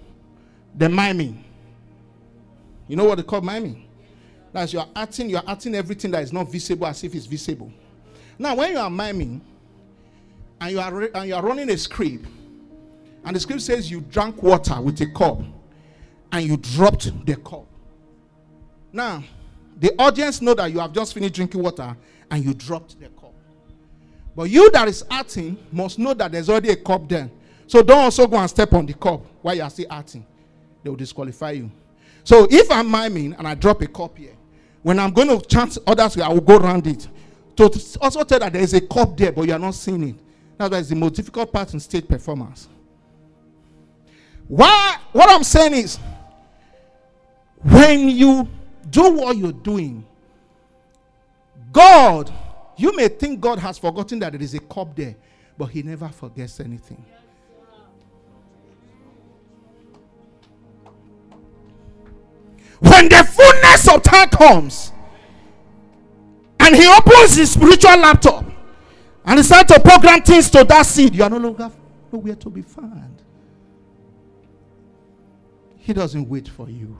the 0.74 0.88
miming. 0.88 1.44
You 2.88 2.96
know 2.96 3.04
what 3.04 3.18
they 3.18 3.24
call 3.24 3.42
miming? 3.42 3.85
That's 4.56 4.72
you 4.72 4.80
are 4.80 4.88
acting, 4.96 5.30
you 5.30 5.36
are 5.36 5.44
acting 5.46 5.76
everything 5.76 6.12
that 6.12 6.24
is 6.24 6.32
not 6.32 6.50
visible 6.50 6.88
as 6.88 7.04
if 7.04 7.14
it's 7.14 7.26
visible. 7.26 7.70
Now, 8.40 8.56
when 8.56 8.72
you 8.72 8.78
are 8.78 8.90
miming 8.90 9.42
and 10.62 10.72
you 10.72 10.80
are 10.80 10.94
re- 10.94 11.10
and 11.14 11.28
you 11.28 11.36
are 11.36 11.44
running 11.44 11.70
a 11.72 11.78
script, 11.78 12.26
and 13.26 13.36
the 13.36 13.40
script 13.42 13.64
says 13.64 13.92
you 13.92 14.00
drank 14.00 14.42
water 14.42 14.80
with 14.80 15.02
a 15.02 15.08
cup 15.08 15.42
and 16.32 16.48
you 16.48 16.56
dropped 16.56 17.26
the 17.26 17.36
cup. 17.36 17.66
Now, 18.94 19.26
the 19.78 19.94
audience 20.00 20.42
know 20.42 20.54
that 20.54 20.72
you 20.72 20.80
have 20.80 20.94
just 20.94 21.14
finished 21.14 21.34
drinking 21.34 21.62
water 21.62 21.94
and 22.32 22.46
you 22.46 22.54
dropped 22.54 22.98
the 22.98 23.10
cup. 23.10 23.34
But 24.38 24.44
you 24.44 24.72
that 24.72 24.88
is 24.88 25.04
acting 25.12 25.58
must 25.70 26.00
know 26.00 26.14
that 26.14 26.32
there's 26.32 26.50
already 26.50 26.70
a 26.70 26.78
cup 26.78 27.10
there. 27.10 27.30
So 27.68 27.84
don't 27.84 28.00
also 28.00 28.26
go 28.26 28.38
and 28.38 28.50
step 28.50 28.72
on 28.72 28.86
the 28.86 28.94
cup 28.94 29.22
while 29.42 29.54
you 29.54 29.64
are 29.64 29.70
still 29.70 29.88
acting. 29.90 30.26
They 30.82 30.90
will 30.90 30.96
disqualify 30.96 31.52
you. 31.52 31.70
So 32.24 32.48
if 32.50 32.72
I'm 32.72 32.90
miming 32.90 33.34
and 33.34 33.46
I 33.46 33.56
drop 33.56 33.82
a 33.82 33.88
cup 33.88 34.18
here, 34.18 34.32
when 34.86 35.00
I'm 35.00 35.10
going 35.10 35.30
to 35.30 35.44
chant 35.48 35.80
others, 35.88 36.16
I 36.20 36.28
will 36.28 36.42
go 36.42 36.58
around 36.58 36.86
it. 36.86 37.08
To 37.56 37.64
also 38.00 38.24
tell 38.24 38.38
that 38.38 38.54
there 38.54 38.62
is 38.62 38.76
a 38.76 38.82
cup 38.82 39.18
there, 39.18 39.32
but 39.32 39.48
you 39.48 39.54
are 39.54 39.58
not 39.58 39.74
seeing 39.74 40.10
it. 40.10 40.16
That's 40.60 40.70
why 40.70 40.78
it's 40.78 40.90
the 40.90 40.96
most 40.96 41.16
difficult 41.16 41.52
part 41.52 41.74
in 41.74 41.80
stage 41.80 42.08
performance. 42.08 42.70
Why? 44.48 44.98
What 45.12 45.28
I'm 45.32 45.44
saying 45.44 45.74
is, 45.74 45.98
when 47.64 48.10
you 48.10 48.48
do 48.92 49.14
what 49.14 49.36
you're 49.36 49.52
doing, 49.54 50.06
God, 51.72 52.32
you 52.78 52.96
may 52.96 53.08
think 53.08 53.42
God 53.42 53.58
has 53.58 53.80
forgotten 53.80 54.20
that 54.20 54.34
there 54.34 54.42
is 54.44 54.54
a 54.54 54.60
cup 54.60 54.96
there, 54.96 55.16
but 55.58 55.66
He 55.66 55.82
never 55.82 56.10
forgets 56.10 56.60
anything. 56.60 57.04
When 62.80 63.10
the 63.10 63.24
fullness 63.24 63.88
of 63.88 64.04
time 64.04 64.30
comes, 64.30 64.92
and 66.60 66.76
He 66.76 66.88
opens 66.88 67.36
His 67.36 67.52
spiritual 67.52 67.98
laptop, 67.98 68.46
and 69.26 69.40
He 69.40 69.44
starts 69.44 69.74
to 69.74 69.80
program 69.80 70.22
things 70.22 70.50
to 70.52 70.64
that 70.64 70.86
seed, 70.86 71.16
you 71.16 71.24
are 71.24 71.30
no 71.30 71.38
longer 71.38 71.72
nowhere 72.12 72.36
to 72.36 72.50
be 72.50 72.62
found. 72.62 73.22
He 75.78 75.94
doesn't 75.94 76.28
wait 76.28 76.48
for 76.48 76.70
you. 76.70 76.98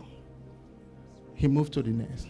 He 1.34 1.48
moved 1.48 1.74
to 1.74 1.82
the 1.82 1.90
next. 1.90 2.28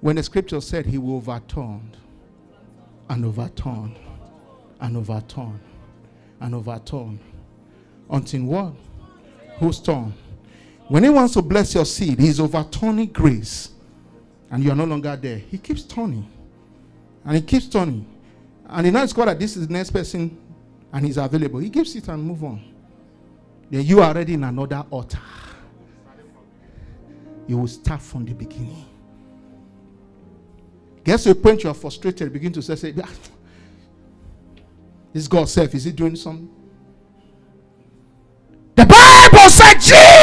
When 0.00 0.16
the 0.16 0.22
scripture 0.22 0.60
said 0.60 0.86
he 0.86 0.96
will 0.96 1.16
overturn 1.16 1.96
and 3.08 3.24
overturn 3.24 3.96
and 4.80 4.96
overturn 4.96 5.60
and 6.40 6.54
overturn 6.54 7.18
until 8.08 8.42
what? 8.44 8.72
Whose 9.58 9.80
turn? 9.80 10.14
When 10.88 11.04
he 11.04 11.10
wants 11.10 11.34
to 11.34 11.42
bless 11.42 11.74
your 11.74 11.84
seed, 11.84 12.18
he's 12.18 12.40
overturning 12.40 13.08
grace 13.08 13.70
and 14.50 14.64
you 14.64 14.70
are 14.70 14.76
no 14.76 14.84
longer 14.84 15.14
there. 15.16 15.36
He 15.36 15.58
keeps 15.58 15.82
turning 15.82 16.26
and 17.24 17.36
he 17.36 17.42
keeps 17.42 17.66
turning. 17.66 18.06
And 18.66 18.86
he 18.86 18.92
knows 18.92 19.12
God 19.12 19.28
that 19.28 19.38
this 19.38 19.56
is 19.56 19.66
the 19.66 19.72
next 19.72 19.90
person 19.90 20.36
and 20.92 21.04
he's 21.04 21.18
available. 21.18 21.60
He 21.60 21.68
gives 21.68 21.94
it 21.94 22.08
and 22.08 22.22
move 22.22 22.42
on. 22.42 22.64
Then 23.70 23.84
you 23.84 24.00
are 24.00 24.08
already 24.08 24.34
in 24.34 24.44
another 24.44 24.84
altar. 24.90 25.20
You 27.46 27.58
will 27.58 27.68
start 27.68 28.00
from 28.00 28.24
the 28.24 28.32
beginning. 28.32 28.86
Gets 31.04 31.24
to 31.24 31.30
a 31.30 31.34
point 31.34 31.64
you 31.64 31.70
are 31.70 31.74
frustrated, 31.74 32.32
begin 32.32 32.52
to 32.52 32.62
say, 32.62 32.76
say 32.76 32.94
ah, 33.02 33.10
Is 35.12 35.28
God 35.28 35.48
self? 35.48 35.74
Is 35.74 35.84
he 35.84 35.92
doing 35.92 36.16
something? 36.16 36.50
The 38.74 38.86
Bible 38.86 39.50
said 39.50 39.74
Jesus 39.74 40.17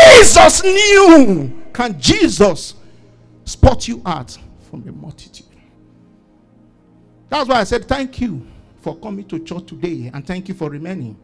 knew. 0.64 1.64
Can 1.74 2.00
Jesus 2.00 2.76
spot 3.44 3.88
you 3.88 4.02
out 4.06 4.38
from 4.70 4.84
the 4.84 4.92
multitude? 4.92 5.46
That's 7.30 7.50
why 7.50 7.60
I 7.60 7.64
said, 7.64 7.86
Thank 7.86 8.22
you 8.22 8.46
for 8.82 8.96
coming 8.98 9.26
to 9.26 9.40
church 9.40 9.66
today 9.66 10.12
and 10.14 10.26
thank 10.26 10.48
you 10.48 10.54
for 10.54 10.70
remaining. 10.70 11.18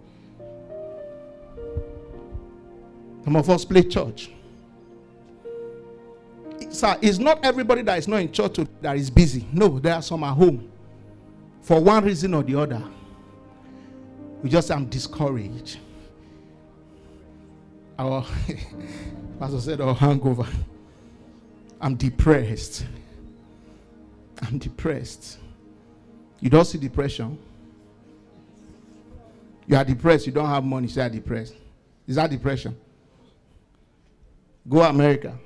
Some 3.24 3.36
of 3.36 3.50
us 3.50 3.64
play 3.66 3.84
church. 3.84 4.32
Sir, 6.70 6.98
it's 7.02 7.20
not 7.20 7.44
everybody 7.44 7.82
that 7.84 7.98
is 8.00 8.08
not 8.08 8.22
in 8.22 8.32
church 8.32 8.58
that 8.82 8.96
is 8.96 9.10
busy. 9.10 9.46
No, 9.52 9.80
there 9.80 9.96
are 9.96 10.02
some 10.02 10.24
at 10.24 10.34
home. 10.34 10.72
For 11.62 11.80
one 11.80 12.04
reason 12.04 12.34
or 12.34 12.44
the 12.44 12.56
other. 12.60 12.84
We 14.42 14.50
just 14.50 14.72
am 14.72 14.86
discouraged. 14.86 15.78
Our 18.02 18.26
pastor 19.40 19.62
said, 19.62 19.80
our 19.80 19.94
hangover. 19.94 20.48
I'm 21.80 21.96
depressed. 21.96 22.84
I'm 24.42 24.58
depressed. 24.58 25.38
You 26.40 26.50
don't 26.50 26.66
see 26.66 26.80
depression. 26.80 27.38
You 29.68 29.76
are 29.76 29.86
depressed, 29.86 30.26
you 30.26 30.34
don't 30.34 30.48
have 30.48 30.64
money, 30.64 30.88
you 30.88 31.00
are 31.00 31.10
depressed. 31.10 31.54
Is 32.08 32.16
that 32.16 32.32
depression? 32.32 32.76
Go 34.68 34.82
America. 34.82 35.38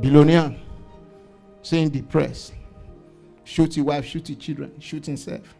Billionaire. 0.00 0.56
Saying 1.62 1.90
depressed. 1.90 2.52
Shoot 3.44 3.76
your 3.76 3.86
wife, 3.86 4.06
shoot 4.06 4.28
your 4.28 4.38
children, 4.40 4.80
shoot 4.80 5.06
himself. 5.06 5.54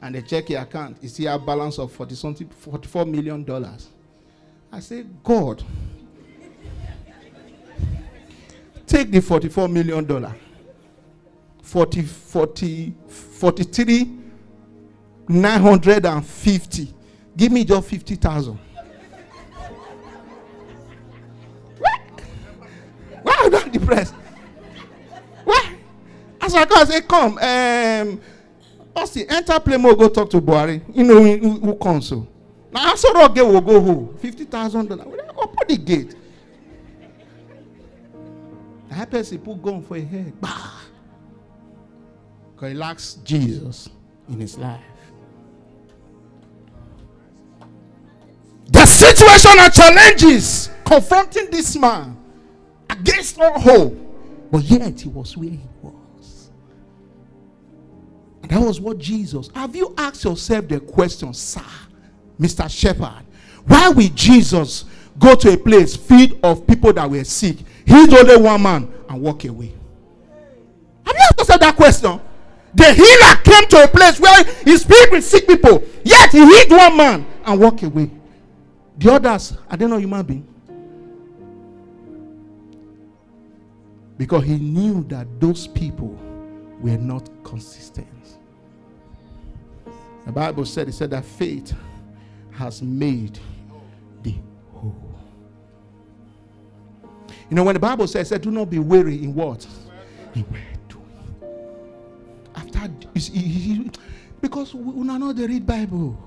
And 0.00 0.14
they 0.14 0.22
check 0.22 0.48
your 0.48 0.62
account. 0.62 0.96
You 1.02 1.10
see 1.10 1.26
a 1.26 1.38
balance 1.38 1.78
of 1.78 1.92
40 1.92 2.14
something, 2.14 2.48
44 2.48 3.04
million 3.04 3.44
dollars. 3.44 3.90
I 4.70 4.80
say, 4.80 5.04
God, 5.24 5.62
take 8.86 9.10
the 9.10 9.20
44 9.20 9.68
million 9.68 10.04
dollar. 10.04 10.34
40, 11.62 12.02
40, 12.02 12.94
43, 13.08 14.10
950. 15.28 16.94
Give 17.36 17.52
me 17.52 17.64
just 17.64 17.88
50,000. 17.88 18.58
I'm 23.26 23.50
not 23.50 23.70
depressed. 23.72 24.14
Why? 25.44 25.74
As 26.40 26.54
I 26.54 26.64
come, 26.64 26.78
I 26.78 26.84
say, 26.84 27.00
come. 27.02 27.38
Um, 27.38 28.20
Austin, 28.96 29.26
enter 29.28 29.60
play 29.60 29.76
more, 29.76 29.94
go 29.94 30.08
talk 30.08 30.28
to 30.30 30.40
Buhari. 30.40 30.82
You 30.94 31.04
know 31.04 31.22
who, 31.22 31.60
who 31.60 31.76
comes 31.76 32.08
so. 32.08 32.26
Now, 32.70 32.94
that 32.94 33.32
girl 33.34 33.52
will 33.52 33.60
go 33.60 33.80
home. 33.80 34.18
$50,000. 34.20 35.28
Open 35.36 35.68
the 35.68 35.76
gate. 35.76 36.14
That 38.90 39.10
person 39.10 39.38
put 39.38 39.62
gun 39.62 39.82
for 39.82 39.96
a 39.96 40.00
head. 40.00 40.32
Bah. 40.40 40.72
Because 42.54 42.72
he 42.72 42.74
lacks 42.74 43.14
Jesus 43.24 43.88
in 44.28 44.40
his 44.40 44.58
life. 44.58 44.80
The 48.70 48.84
situation 48.84 49.52
and 49.58 49.72
challenges 49.72 50.70
confronting 50.84 51.50
this 51.50 51.76
man 51.76 52.16
against 52.90 53.40
all 53.40 53.58
hope. 53.58 53.96
But 54.50 54.64
yet 54.64 55.00
he 55.00 55.08
was 55.08 55.36
where 55.36 55.50
he 55.50 55.60
was. 55.82 56.50
And 58.42 58.50
that 58.50 58.60
was 58.60 58.80
what 58.80 58.98
Jesus. 58.98 59.48
Have 59.54 59.76
you 59.76 59.94
asked 59.96 60.24
yourself 60.24 60.68
the 60.68 60.80
question, 60.80 61.32
sir, 61.34 61.62
Mr. 62.40 62.70
Shepherd, 62.70 63.24
why 63.66 63.88
will 63.90 64.08
Jesus 64.14 64.84
go 65.18 65.34
to 65.34 65.52
a 65.52 65.56
place 65.56 65.96
filled 65.96 66.38
of 66.42 66.66
people 66.66 66.92
that 66.92 67.10
were 67.10 67.24
sick? 67.24 67.58
He's 67.84 68.12
only 68.14 68.36
one 68.36 68.62
man 68.62 68.92
and 69.08 69.20
walk 69.20 69.44
away. 69.44 69.72
Have 71.04 71.16
you 71.16 71.28
yourself 71.38 71.60
that 71.60 71.76
question? 71.76 72.20
The 72.74 72.92
healer 72.92 73.36
came 73.42 73.68
to 73.68 73.84
a 73.84 73.88
place 73.88 74.20
where 74.20 74.44
he 74.64 74.76
speak 74.76 75.10
with 75.10 75.24
sick 75.24 75.46
people, 75.46 75.82
yet 76.04 76.30
he 76.30 76.38
healed 76.38 76.70
one 76.70 76.96
man 76.96 77.26
and 77.44 77.60
walk 77.60 77.82
away. 77.82 78.10
The 78.98 79.12
others, 79.12 79.56
I 79.68 79.76
don't 79.76 79.90
know 79.90 79.96
human 79.96 80.24
being. 80.24 80.46
Because 84.16 84.44
he 84.44 84.58
knew 84.58 85.04
that 85.04 85.40
those 85.40 85.66
people 85.68 86.18
were 86.80 86.96
not 86.98 87.28
consistent. 87.44 88.06
The 90.26 90.32
Bible 90.32 90.64
said, 90.66 90.88
it 90.88 90.92
said 90.92 91.10
that 91.10 91.24
faith 91.24 91.72
has 92.58 92.82
made 92.82 93.38
the 94.22 94.34
whole. 94.72 95.14
You 97.48 97.56
know, 97.56 97.62
when 97.62 97.74
the 97.74 97.80
Bible 97.80 98.08
says, 98.08 98.30
do 98.30 98.50
not 98.50 98.68
be 98.68 98.80
weary 98.80 99.22
in 99.22 99.32
what? 99.32 99.64
In 100.34 100.44
doing. 100.88 101.04
After, 102.56 102.90
because 104.40 104.74
we 104.74 105.08
are 105.08 105.18
not 105.18 105.36
the 105.36 105.46
read 105.46 105.64
Bible. 105.64 106.18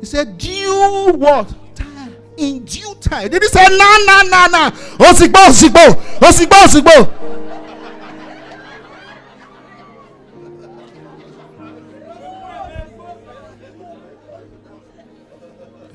He 0.00 0.06
said, 0.06 0.36
do 0.36 1.12
what? 1.16 1.52
in 2.38 2.64
due 2.64 2.94
time. 3.00 3.28
Did 3.28 3.42
he 3.42 3.48
say, 3.48 3.66
no, 3.68 3.96
no, 4.06 4.22
no, 4.22 4.46
no? 4.46 4.70
Osigbo, 4.98 5.48
Osigbo, 5.48 5.94
Osigbo, 6.20 6.56
Osigbo. 6.64 7.17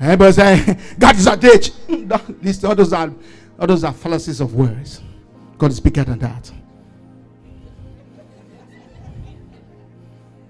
Eh, 0.04 0.12
Everybody 0.12 0.32
say, 0.32 0.78
God 0.98 1.16
is 1.16 1.26
a 1.26 1.36
ditch. 1.36 1.72
These 2.42 2.62
others 2.64 2.92
are, 2.92 3.10
others 3.58 3.84
are 3.84 3.92
fallacies 3.92 4.40
of 4.40 4.54
words. 4.54 5.00
God 5.56 5.70
is 5.70 5.80
bigger 5.80 6.04
than 6.04 6.18
that. 6.18 6.52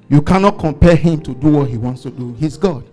You 0.09 0.23
cannot 0.23 0.59
compare 0.59 0.97
him 0.97 1.21
to 1.23 1.35
do 1.35 1.49
what 1.51 1.69
he 1.69 1.77
wants 1.77 2.03
to 2.03 2.11
do. 2.11 2.35
He's 2.35 2.57
God. 2.57 2.85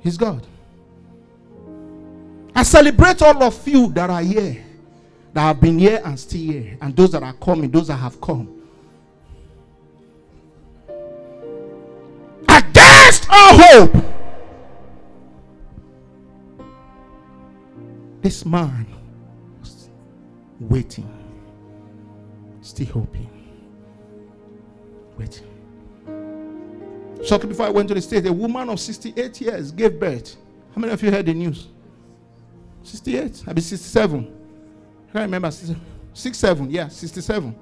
He's 0.00 0.16
God. 0.16 0.46
I 2.54 2.62
celebrate 2.62 3.20
all 3.20 3.42
of 3.42 3.68
you 3.68 3.92
that 3.92 4.08
are 4.08 4.22
here, 4.22 4.64
that 5.34 5.40
have 5.40 5.60
been 5.60 5.78
here 5.78 6.00
and 6.02 6.18
still 6.18 6.40
here, 6.40 6.78
and 6.80 6.96
those 6.96 7.12
that 7.12 7.22
are 7.22 7.32
coming, 7.34 7.70
those 7.70 7.88
that 7.88 7.96
have 7.96 8.18
come. 8.20 8.62
Against 12.48 13.26
all 13.30 13.58
hope, 13.58 14.13
this 18.24 18.46
man 18.46 18.86
was 19.60 19.90
waiting, 20.58 21.06
still 22.62 22.86
hoping, 22.86 23.28
waiting. 25.18 25.46
Shortly 27.22 27.50
before 27.50 27.66
I 27.66 27.68
went 27.68 27.88
to 27.88 27.94
the 27.94 28.00
state, 28.00 28.24
a 28.24 28.32
woman 28.32 28.70
of 28.70 28.80
68 28.80 29.42
years 29.42 29.70
gave 29.70 30.00
birth. 30.00 30.36
How 30.74 30.80
many 30.80 30.94
of 30.94 31.02
you 31.02 31.10
heard 31.10 31.26
the 31.26 31.34
news? 31.34 31.68
68. 32.82 33.44
I'll 33.46 33.52
be 33.52 33.60
67. 33.60 34.20
I 34.20 35.12
can't 35.12 35.24
remember. 35.24 35.50
67. 35.50 36.70
Yeah, 36.70 36.88
67. 36.88 37.54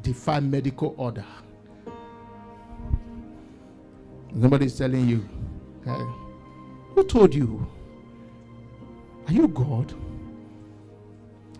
Defy 0.00 0.40
medical 0.40 0.94
order. 0.96 1.26
Nobody's 4.32 4.78
telling 4.78 5.06
you. 5.06 5.28
Okay? 5.86 6.04
Who 6.94 7.04
told 7.04 7.34
you? 7.34 7.66
Are 9.26 9.32
you 9.32 9.48
God? 9.48 9.92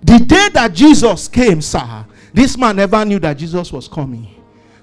The 0.02 0.18
day 0.18 0.48
that 0.52 0.72
Jesus 0.72 1.26
came, 1.28 1.60
sir, 1.60 2.04
this 2.32 2.56
man 2.56 2.76
never 2.76 3.04
knew 3.04 3.18
that 3.18 3.36
Jesus 3.36 3.72
was 3.72 3.88
coming. 3.88 4.28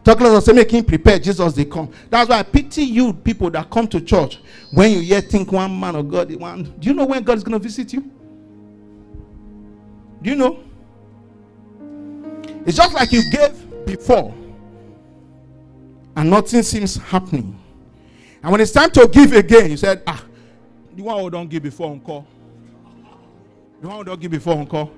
Talk 0.04 0.20
less 0.20 0.46
say 0.46 0.52
make 0.52 0.70
him 0.70 0.84
prepare. 0.84 1.18
Jesus 1.18 1.54
they 1.54 1.64
come. 1.64 1.90
That's 2.10 2.30
why 2.30 2.40
I 2.40 2.44
pity 2.44 2.84
you 2.84 3.14
people 3.14 3.50
that 3.52 3.70
come 3.70 3.88
to 3.88 4.02
church 4.02 4.40
when 4.72 4.92
you 4.92 5.00
yet 5.00 5.26
think 5.26 5.52
one 5.52 5.80
man 5.80 5.96
of 5.96 6.10
God. 6.10 6.34
One. 6.36 6.64
Do 6.78 6.90
you 6.90 6.94
know 6.94 7.06
when 7.06 7.24
God 7.24 7.38
is 7.38 7.44
going 7.44 7.54
to 7.54 7.60
visit 7.60 7.94
you? 7.94 8.02
Do 10.22 10.30
you 10.30 10.36
know? 10.36 10.60
It's 12.66 12.78
just 12.78 12.94
like 12.94 13.12
you 13.12 13.22
gave 13.30 13.86
before, 13.86 14.34
and 16.16 16.30
nothing 16.30 16.64
seems 16.64 16.96
happening. 16.96 17.60
And 18.42 18.52
when 18.52 18.62
it's 18.62 18.72
time 18.72 18.92
to 18.92 19.08
give 19.08 19.34
again, 19.34 19.72
you 19.72 19.78
said, 19.78 20.02
Ah, 20.08 20.24
the 20.96 21.02
one 21.02 21.20
who 21.20 21.30
don't 21.30 21.50
give 21.50 21.64
before 21.64 21.92
encore. 21.92 22.26
The 23.84 23.90
one 23.90 23.98
who 23.98 24.04
don't 24.06 24.22
give 24.22 24.32
before 24.32 24.56
encore. 24.56 24.90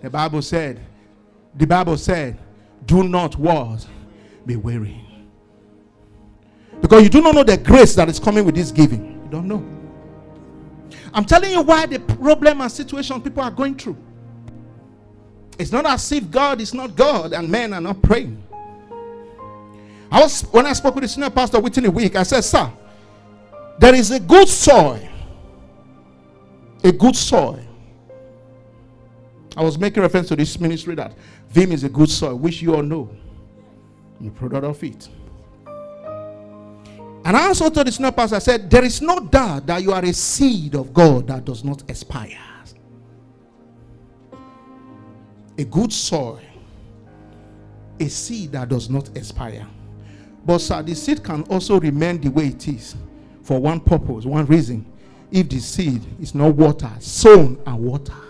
The 0.00 0.08
Bible 0.08 0.42
said, 0.42 0.78
the 1.56 1.66
Bible 1.66 1.96
said, 1.96 2.38
do 2.86 3.02
not 3.02 3.34
what? 3.34 3.84
Be 4.46 4.54
weary. 4.54 5.04
Because 6.80 7.02
you 7.02 7.08
do 7.08 7.20
not 7.20 7.34
know 7.34 7.42
the 7.42 7.56
grace 7.56 7.96
that 7.96 8.08
is 8.08 8.20
coming 8.20 8.44
with 8.44 8.54
this 8.54 8.70
giving. 8.70 9.20
You 9.24 9.28
don't 9.28 9.48
know. 9.48 9.66
I'm 11.12 11.24
telling 11.24 11.50
you 11.50 11.62
why 11.62 11.86
the 11.86 11.98
problem 11.98 12.60
and 12.60 12.70
situation 12.70 13.20
people 13.20 13.42
are 13.42 13.50
going 13.50 13.74
through. 13.74 13.96
It's 15.58 15.72
not 15.72 15.84
as 15.86 16.12
if 16.12 16.30
God 16.30 16.60
is 16.60 16.72
not 16.72 16.94
God 16.94 17.32
and 17.32 17.48
men 17.48 17.72
are 17.74 17.80
not 17.80 18.00
praying. 18.02 18.40
I 20.12 20.20
was 20.20 20.42
when 20.42 20.64
I 20.64 20.74
spoke 20.74 20.94
with 20.94 21.02
the 21.02 21.08
senior 21.08 21.30
pastor 21.30 21.58
within 21.58 21.86
a 21.86 21.90
week, 21.90 22.14
I 22.14 22.22
said, 22.22 22.42
Sir, 22.42 22.70
there 23.80 23.96
is 23.96 24.12
a 24.12 24.20
good 24.20 24.46
soil. 24.46 25.08
A 26.84 26.92
good 26.92 27.16
soil. 27.16 27.64
I 29.58 29.62
was 29.62 29.76
making 29.76 30.00
reference 30.04 30.28
to 30.28 30.36
this 30.36 30.60
ministry 30.60 30.94
that 30.94 31.14
Vim 31.48 31.72
is 31.72 31.82
a 31.82 31.88
good 31.88 32.08
soil, 32.08 32.36
which 32.36 32.62
you 32.62 32.76
all 32.76 32.82
know. 32.82 33.10
The 34.20 34.30
product 34.30 34.64
of 34.64 34.84
it. 34.84 35.08
And 37.24 37.36
I 37.36 37.48
also 37.48 37.68
told 37.68 37.88
the 37.88 37.92
senior 37.92 38.12
pastor, 38.12 38.36
I 38.36 38.38
said, 38.38 38.70
There 38.70 38.84
is 38.84 39.02
no 39.02 39.18
doubt 39.18 39.66
that 39.66 39.82
you 39.82 39.92
are 39.92 40.04
a 40.04 40.12
seed 40.12 40.76
of 40.76 40.94
God 40.94 41.26
that 41.26 41.44
does 41.44 41.64
not 41.64 41.82
expire. 41.90 42.38
A 45.58 45.64
good 45.64 45.92
soil, 45.92 46.40
a 47.98 48.08
seed 48.08 48.52
that 48.52 48.68
does 48.68 48.88
not 48.88 49.08
expire. 49.16 49.66
But, 50.46 50.58
sir, 50.58 50.82
the 50.84 50.94
seed 50.94 51.24
can 51.24 51.42
also 51.44 51.80
remain 51.80 52.20
the 52.20 52.28
way 52.28 52.46
it 52.46 52.68
is 52.68 52.94
for 53.42 53.58
one 53.58 53.80
purpose, 53.80 54.24
one 54.24 54.46
reason. 54.46 54.86
If 55.32 55.48
the 55.48 55.58
seed 55.58 56.06
is 56.20 56.32
not 56.32 56.54
watered, 56.54 57.02
sown 57.02 57.60
and 57.66 57.78
watered. 57.80 58.27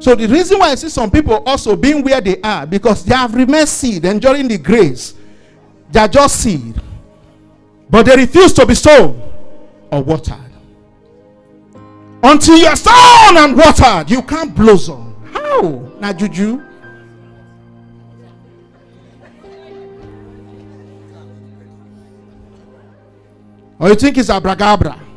So 0.00 0.14
the 0.14 0.28
reason 0.28 0.58
why 0.58 0.70
I 0.70 0.74
see 0.76 0.88
some 0.88 1.10
people 1.10 1.42
also 1.44 1.74
being 1.74 2.02
where 2.04 2.20
they 2.20 2.40
are 2.42 2.66
because 2.66 3.04
they 3.04 3.14
have 3.14 3.34
remained 3.34 3.68
seed 3.68 4.04
enjoying 4.04 4.46
the 4.48 4.58
grace. 4.58 5.14
They 5.90 6.00
are 6.00 6.08
just 6.08 6.40
seed. 6.40 6.80
But 7.90 8.04
they 8.06 8.16
refuse 8.16 8.52
to 8.54 8.66
be 8.66 8.74
sown 8.74 9.20
or 9.90 10.02
watered. 10.02 10.36
Until 12.22 12.56
you 12.58 12.66
are 12.66 12.76
sown 12.76 13.36
and 13.36 13.56
watered, 13.56 14.10
you 14.10 14.22
can't 14.22 14.54
blossom. 14.54 15.14
How? 15.32 15.62
Now, 16.00 16.12
Juju. 16.12 16.62
Or 23.80 23.88
you 23.88 23.94
think 23.94 24.18
it's 24.18 24.28
abracadabra? 24.28 25.07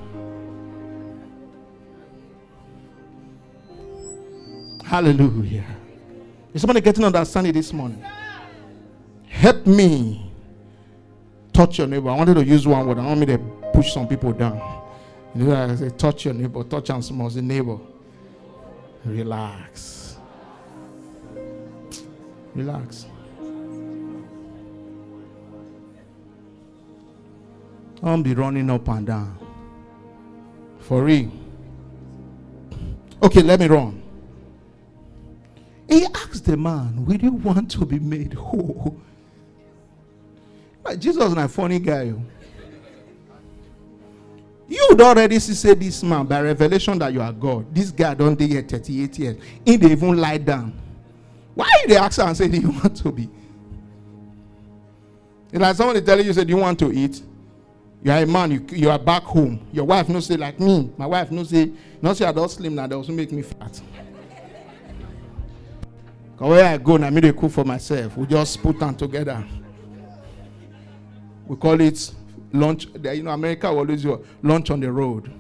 Hallelujah. 4.92 5.64
Is 6.54 6.60
somebody 6.60 6.82
getting 6.82 7.06
understanding 7.06 7.54
this 7.54 7.72
morning? 7.72 8.04
Help 9.30 9.66
me 9.66 10.34
touch 11.54 11.78
your 11.78 11.88
neighbor. 11.88 12.10
I 12.10 12.18
wanted 12.18 12.34
to 12.34 12.44
use 12.44 12.68
one 12.68 12.86
word. 12.86 13.00
I 13.00 13.06
want 13.06 13.22
me 13.22 13.26
to 13.28 13.38
push 13.74 13.94
some 13.94 14.06
people 14.06 14.34
down. 14.34 14.60
You 15.34 15.46
know, 15.46 15.56
I 15.56 15.76
say, 15.76 15.92
touch 15.92 16.26
your 16.26 16.34
neighbor, 16.34 16.62
touch 16.66 16.90
and 16.90 17.06
small 17.06 17.30
the 17.30 17.42
neighbor. 17.42 17.78
Relax. 19.06 20.18
Relax. 22.54 23.06
Don't 28.04 28.24
be 28.24 28.34
running 28.34 28.70
up 28.70 28.90
and 28.90 29.08
down. 29.08 29.38
For 30.82 31.02
real. 31.02 31.32
Okay, 33.24 33.42
let 33.42 33.58
me 33.58 33.68
run. 33.68 34.01
He 35.92 36.06
asked 36.06 36.46
the 36.46 36.56
man, 36.56 37.06
Will 37.06 37.18
you 37.18 37.34
want 37.34 37.70
to 37.72 37.86
be 37.86 38.00
made 38.00 38.34
whole? 38.34 38.98
But 40.82 41.00
Jesus 41.02 41.22
is 41.22 41.34
a 41.34 41.50
funny 41.50 41.80
guy. 41.80 42.14
Oh. 42.16 42.24
You 44.70 44.88
would 44.90 45.02
already 45.02 45.38
see 45.40 45.54
say 45.54 45.74
this 45.74 46.02
man 46.02 46.26
by 46.26 46.40
revelation 46.42 46.98
that 47.00 47.12
you 47.12 47.22
are 47.22 47.34
God. 47.34 47.76
This 47.76 47.92
guy 47.92 48.14
don't 48.14 48.36
do 48.40 48.48
here 48.48 48.62
38 48.62 49.20
years. 49.20 49.38
He 49.66 49.76
they 49.76 49.92
even 49.92 50.16
lie 50.16 50.38
down. 50.38 50.80
Why 51.54 51.70
they 51.86 51.98
ask 51.98 52.20
and 52.20 52.38
say, 52.38 52.48
Do 52.48 52.58
you 52.58 52.70
want 52.70 52.96
to 52.96 53.12
be? 53.12 53.30
It's 55.52 55.60
like 55.62 55.76
somebody 55.76 56.00
telling 56.00 56.26
you, 56.26 56.32
say, 56.32 56.46
Do 56.46 56.52
you 56.52 56.58
want 56.58 56.80
to 56.80 56.94
eat? 56.94 57.22
You 58.02 58.12
are 58.14 58.24
a 58.24 58.26
man, 58.26 58.50
you, 58.52 58.66
you 58.70 58.90
are 58.90 58.98
back 58.98 59.24
home. 59.24 59.68
Your 59.74 59.84
wife 59.86 60.08
no 60.08 60.22
say 60.22 60.38
like 60.38 60.58
me. 60.58 60.90
My 60.98 61.06
wife 61.06 61.32
no 61.32 61.44
say, 61.44 61.70
not 62.02 62.16
say 62.16 62.26
I 62.26 62.32
don't 62.32 62.50
slim 62.50 62.76
now, 62.76 62.88
they 62.88 62.96
also 62.96 63.12
make 63.12 63.34
me 63.34 63.42
fat. 63.42 63.82
Where 66.48 66.66
I 66.66 66.78
go, 66.80 66.96
I 66.98 67.12
me 67.12 67.30
a 67.30 67.34
cook 67.34 67.52
for 67.52 67.64
myself. 67.64 68.18
We 68.18 68.26
just 68.26 68.64
put 68.64 68.80
them 68.80 68.96
together. 68.96 69.46
We 71.46 71.56
call 71.56 71.80
it 71.80 72.14
lunch. 72.52 72.88
You 73.04 73.22
know, 73.22 73.32
America 73.32 73.68
always 73.68 74.04
your 74.04 74.22
lunch 74.42 74.72
on 74.72 74.80
the 74.80 74.92
road. 74.92 75.32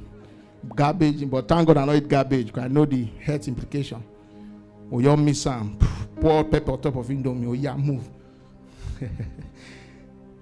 Garbage, 0.75 1.27
but 1.27 1.47
thank 1.47 1.67
God 1.67 1.77
I 1.77 1.85
know 1.85 1.93
it 1.93 2.07
garbage 2.07 2.47
because 2.47 2.65
I 2.65 2.67
know 2.67 2.85
the 2.85 3.05
health 3.19 3.47
implication. 3.47 4.03
Oh, 4.91 4.99
you 4.99 5.17
miss 5.17 5.41
some 5.41 5.79
pour 6.19 6.43
pepper 6.43 6.73
on 6.73 6.81
top 6.81 6.95
of 6.95 7.07
indomie. 7.07 7.47
Oh, 7.47 7.53
yeah, 7.53 7.75
move. 7.75 8.07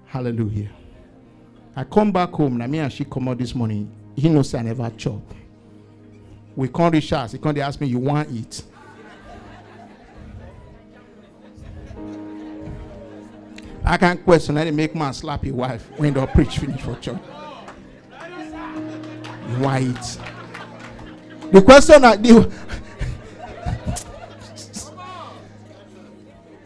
Hallelujah. 0.08 0.68
I 1.74 1.84
come 1.84 2.12
back 2.12 2.32
home. 2.32 2.58
Now 2.58 2.66
me 2.66 2.80
and 2.80 2.92
she 2.92 3.06
come 3.06 3.28
out 3.28 3.38
this 3.38 3.54
morning. 3.54 3.90
He 4.14 4.28
knows 4.28 4.52
I 4.52 4.60
never 4.60 4.90
chop. 4.90 5.22
We 6.54 6.68
can't 6.68 6.92
reach 6.92 7.14
us. 7.14 7.32
He 7.32 7.38
can't 7.38 7.56
ask 7.56 7.80
me, 7.80 7.86
you 7.86 7.98
want 7.98 8.28
eat? 8.30 8.62
I 13.90 13.96
can't 13.96 14.22
question 14.22 14.56
any 14.56 14.70
make 14.70 14.94
man 14.94 15.12
slap 15.12 15.44
your 15.44 15.56
wife 15.56 15.90
when 15.96 16.14
they 16.14 16.24
preach 16.28 16.58
finish 16.58 16.80
for 16.80 16.94
church. 17.00 17.16
White. 19.58 20.18
The 21.50 21.60
question 21.60 22.04
I 22.04 22.14
the, 22.14 22.42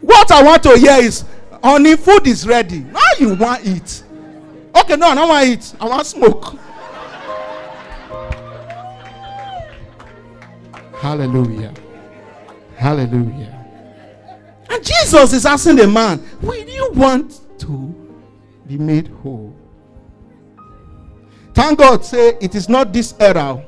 What 0.01 0.31
I 0.31 0.43
want 0.43 0.61
to 0.63 0.77
hear 0.77 1.01
is 1.01 1.25
honey 1.63 1.95
food 1.95 2.27
is 2.27 2.47
ready. 2.47 2.81
Now 2.81 2.99
you 3.19 3.33
want 3.33 3.65
it. 3.65 4.03
Okay, 4.75 4.95
no, 4.95 5.07
I 5.07 5.15
don't 5.15 5.27
want 5.27 5.49
it. 5.49 5.73
I 5.79 5.87
want 5.87 6.05
smoke. 6.05 6.59
Hallelujah. 11.01 11.73
Hallelujah. 12.75 13.54
And 14.75 14.85
Jesus 14.85 15.31
is 15.31 15.45
asking 15.45 15.77
the 15.77 15.87
man, 15.87 16.21
Will 16.41 16.67
you 16.67 16.91
want 16.95 17.39
to 17.59 17.95
be 18.67 18.77
made 18.77 19.07
whole? 19.07 19.55
Thank 21.53 21.79
God, 21.79 22.03
say 22.03 22.37
it 22.41 22.53
is 22.55 22.67
not 22.67 22.91
this 22.91 23.15
era. 23.17 23.65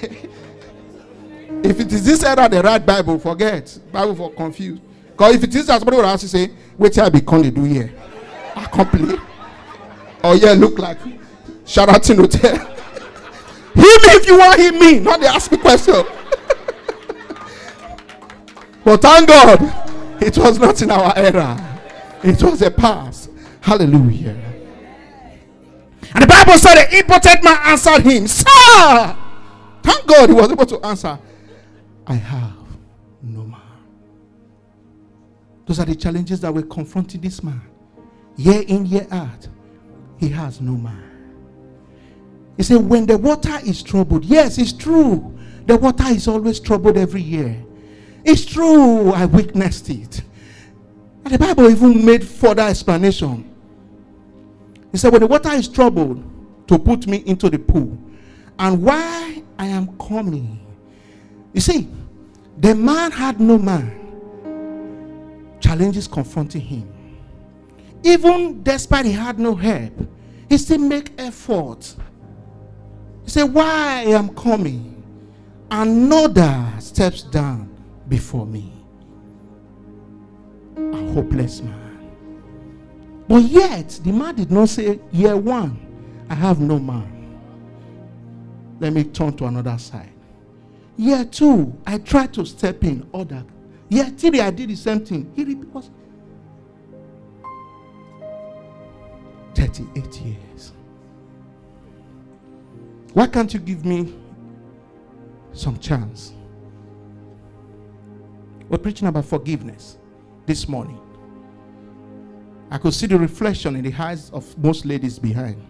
if 1.64 1.80
it 1.80 1.92
is 1.92 2.04
this 2.04 2.22
era, 2.22 2.48
the 2.48 2.62
right 2.62 2.86
Bible, 2.86 3.18
forget. 3.18 3.76
Bible 3.90 4.14
for 4.14 4.32
confused. 4.32 4.82
Because 5.10 5.34
if 5.34 5.42
it 5.42 5.52
is 5.52 5.66
that 5.66 5.80
somebody 5.80 5.96
would 5.96 6.06
ask 6.06 6.22
you, 6.22 6.28
say, 6.28 6.52
wait 6.78 6.92
till 6.92 7.06
I 7.06 7.08
become 7.08 7.42
the 7.42 7.50
do 7.50 7.64
here. 7.64 7.92
Accompli. 8.54 9.18
Or 10.22 10.36
yeah, 10.36 10.52
look 10.52 10.78
like 10.78 10.98
Sheraton 11.64 12.18
Hotel. 12.18 12.56
Him 13.74 13.84
if 14.14 14.28
you 14.28 14.38
want 14.38 14.60
him 14.60 14.78
me, 14.78 15.00
not 15.00 15.20
they 15.20 15.26
ask 15.26 15.50
me 15.50 15.58
question. 15.58 16.04
But 18.86 19.02
thank 19.02 19.26
God, 19.26 20.22
it 20.22 20.38
was 20.38 20.60
not 20.60 20.80
in 20.80 20.92
our 20.92 21.12
era. 21.18 21.80
It 22.22 22.40
was 22.40 22.62
a 22.62 22.70
past. 22.70 23.30
Hallelujah. 23.60 24.40
And 26.14 26.22
the 26.22 26.26
Bible 26.28 26.52
said 26.52 26.76
the 26.76 26.98
important 26.98 27.42
man 27.42 27.58
answered 27.64 28.02
him, 28.02 28.28
Sir! 28.28 29.16
Thank 29.82 30.06
God 30.06 30.28
he 30.28 30.34
was 30.36 30.52
able 30.52 30.66
to 30.66 30.86
answer, 30.86 31.18
I 32.06 32.14
have 32.14 32.54
no 33.22 33.42
man. 33.42 33.60
Those 35.66 35.80
are 35.80 35.86
the 35.86 35.96
challenges 35.96 36.38
that 36.42 36.54
were 36.54 36.62
confronting 36.62 37.20
this 37.22 37.42
man. 37.42 37.60
Year 38.36 38.62
in, 38.68 38.86
year 38.86 39.08
out, 39.10 39.48
he 40.16 40.28
has 40.28 40.60
no 40.60 40.76
man. 40.76 41.02
He 42.56 42.62
said, 42.62 42.76
When 42.76 43.04
the 43.04 43.18
water 43.18 43.58
is 43.64 43.82
troubled, 43.82 44.24
yes, 44.24 44.58
it's 44.58 44.72
true. 44.72 45.36
The 45.66 45.76
water 45.76 46.06
is 46.06 46.28
always 46.28 46.60
troubled 46.60 46.96
every 46.96 47.22
year. 47.22 47.65
It's 48.26 48.44
true, 48.44 49.12
I 49.12 49.24
witnessed 49.24 49.88
it. 49.88 50.22
And 51.24 51.32
the 51.32 51.38
Bible 51.38 51.70
even 51.70 52.04
made 52.04 52.26
further 52.26 52.62
explanation. 52.62 53.54
He 54.90 54.98
said, 54.98 55.12
When 55.12 55.20
the 55.20 55.28
water 55.28 55.52
is 55.52 55.68
troubled, 55.68 56.24
to 56.66 56.76
put 56.76 57.06
me 57.06 57.18
into 57.26 57.48
the 57.48 57.60
pool, 57.60 57.96
and 58.58 58.82
why 58.82 59.44
I 59.56 59.66
am 59.66 59.96
coming. 59.98 60.58
You 61.52 61.60
see, 61.60 61.88
the 62.58 62.74
man 62.74 63.12
had 63.12 63.38
no 63.40 63.58
man. 63.58 63.92
Challenges 65.60 66.08
confronting 66.08 66.62
him. 66.62 66.92
Even 68.02 68.60
despite 68.64 69.06
he 69.06 69.12
had 69.12 69.38
no 69.38 69.54
help, 69.54 69.92
he 70.48 70.58
still 70.58 70.78
make 70.78 71.12
effort. 71.16 71.94
He 73.22 73.30
said, 73.30 73.44
Why 73.44 74.02
I 74.04 74.10
am 74.10 74.34
coming? 74.34 75.00
Another 75.70 76.72
steps 76.80 77.22
down 77.22 77.75
before 78.08 78.46
me. 78.46 78.72
A 80.76 81.12
hopeless 81.12 81.62
man. 81.62 81.86
But 83.28 83.42
yet, 83.42 84.00
the 84.04 84.12
man 84.12 84.34
did 84.36 84.50
not 84.50 84.68
say, 84.68 85.00
Year 85.10 85.36
one, 85.36 85.78
I 86.28 86.34
have 86.34 86.60
no 86.60 86.78
man. 86.78 87.12
Let 88.78 88.92
me 88.92 89.04
turn 89.04 89.36
to 89.38 89.46
another 89.46 89.78
side. 89.78 90.12
Year 90.96 91.24
two, 91.24 91.76
I 91.86 91.98
tried 91.98 92.32
to 92.34 92.44
step 92.46 92.84
in, 92.84 93.08
order. 93.12 93.44
Year 93.88 94.06
three, 94.06 94.40
I 94.40 94.50
did 94.50 94.70
the 94.70 94.76
same 94.76 95.04
thing. 95.04 95.32
He 95.34 95.54
was 95.54 95.90
38 99.54 100.20
years. 100.20 100.72
Why 103.12 103.26
can't 103.26 103.52
you 103.52 103.60
give 103.60 103.84
me 103.84 104.14
some 105.52 105.78
chance? 105.78 106.35
We're 108.68 108.78
preaching 108.78 109.06
about 109.06 109.24
forgiveness 109.24 109.98
this 110.44 110.68
morning. 110.68 111.00
I 112.70 112.78
could 112.78 112.94
see 112.94 113.06
the 113.06 113.18
reflection 113.18 113.76
in 113.76 113.84
the 113.84 113.94
eyes 113.94 114.30
of 114.30 114.58
most 114.58 114.84
ladies 114.84 115.18
behind. 115.18 115.64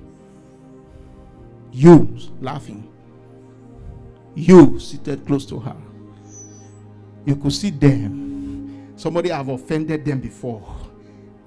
You 1.72 2.16
laughing. 2.40 2.90
You 4.34 4.80
seated 4.80 5.26
close 5.26 5.44
to 5.46 5.58
her. 5.58 5.76
You 7.26 7.36
could 7.36 7.52
see 7.52 7.70
them. 7.70 8.92
Somebody 8.96 9.28
have 9.28 9.48
offended 9.48 10.06
them 10.06 10.20
before, 10.20 10.74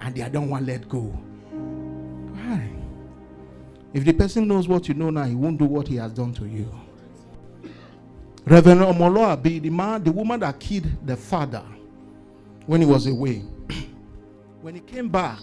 and 0.02 0.14
they 0.14 0.30
don't 0.30 0.50
want 0.50 0.68
to 0.68 0.72
let 0.72 0.88
go. 0.88 1.00
Why? 1.00 2.70
If 3.92 4.06
the 4.06 4.14
person 4.14 4.48
knows 4.48 4.68
what 4.68 4.88
you 4.88 4.94
know 4.94 5.10
now, 5.10 5.24
he 5.24 5.34
won't 5.34 5.58
do 5.58 5.66
what 5.66 5.88
he 5.88 5.96
has 5.96 6.14
done 6.14 6.32
to 6.34 6.46
you. 6.46 6.72
Reverend 8.46 8.82
Omoloabi, 8.82 9.62
the 9.62 9.70
man, 9.70 10.04
the 10.04 10.12
woman 10.12 10.40
that 10.40 10.60
killed 10.60 10.88
the 11.06 11.16
father 11.16 11.64
when 12.66 12.82
he 12.82 12.88
was 12.88 13.08
away, 13.08 13.44
when 14.62 14.76
he 14.76 14.82
came 14.82 15.10
back, 15.10 15.40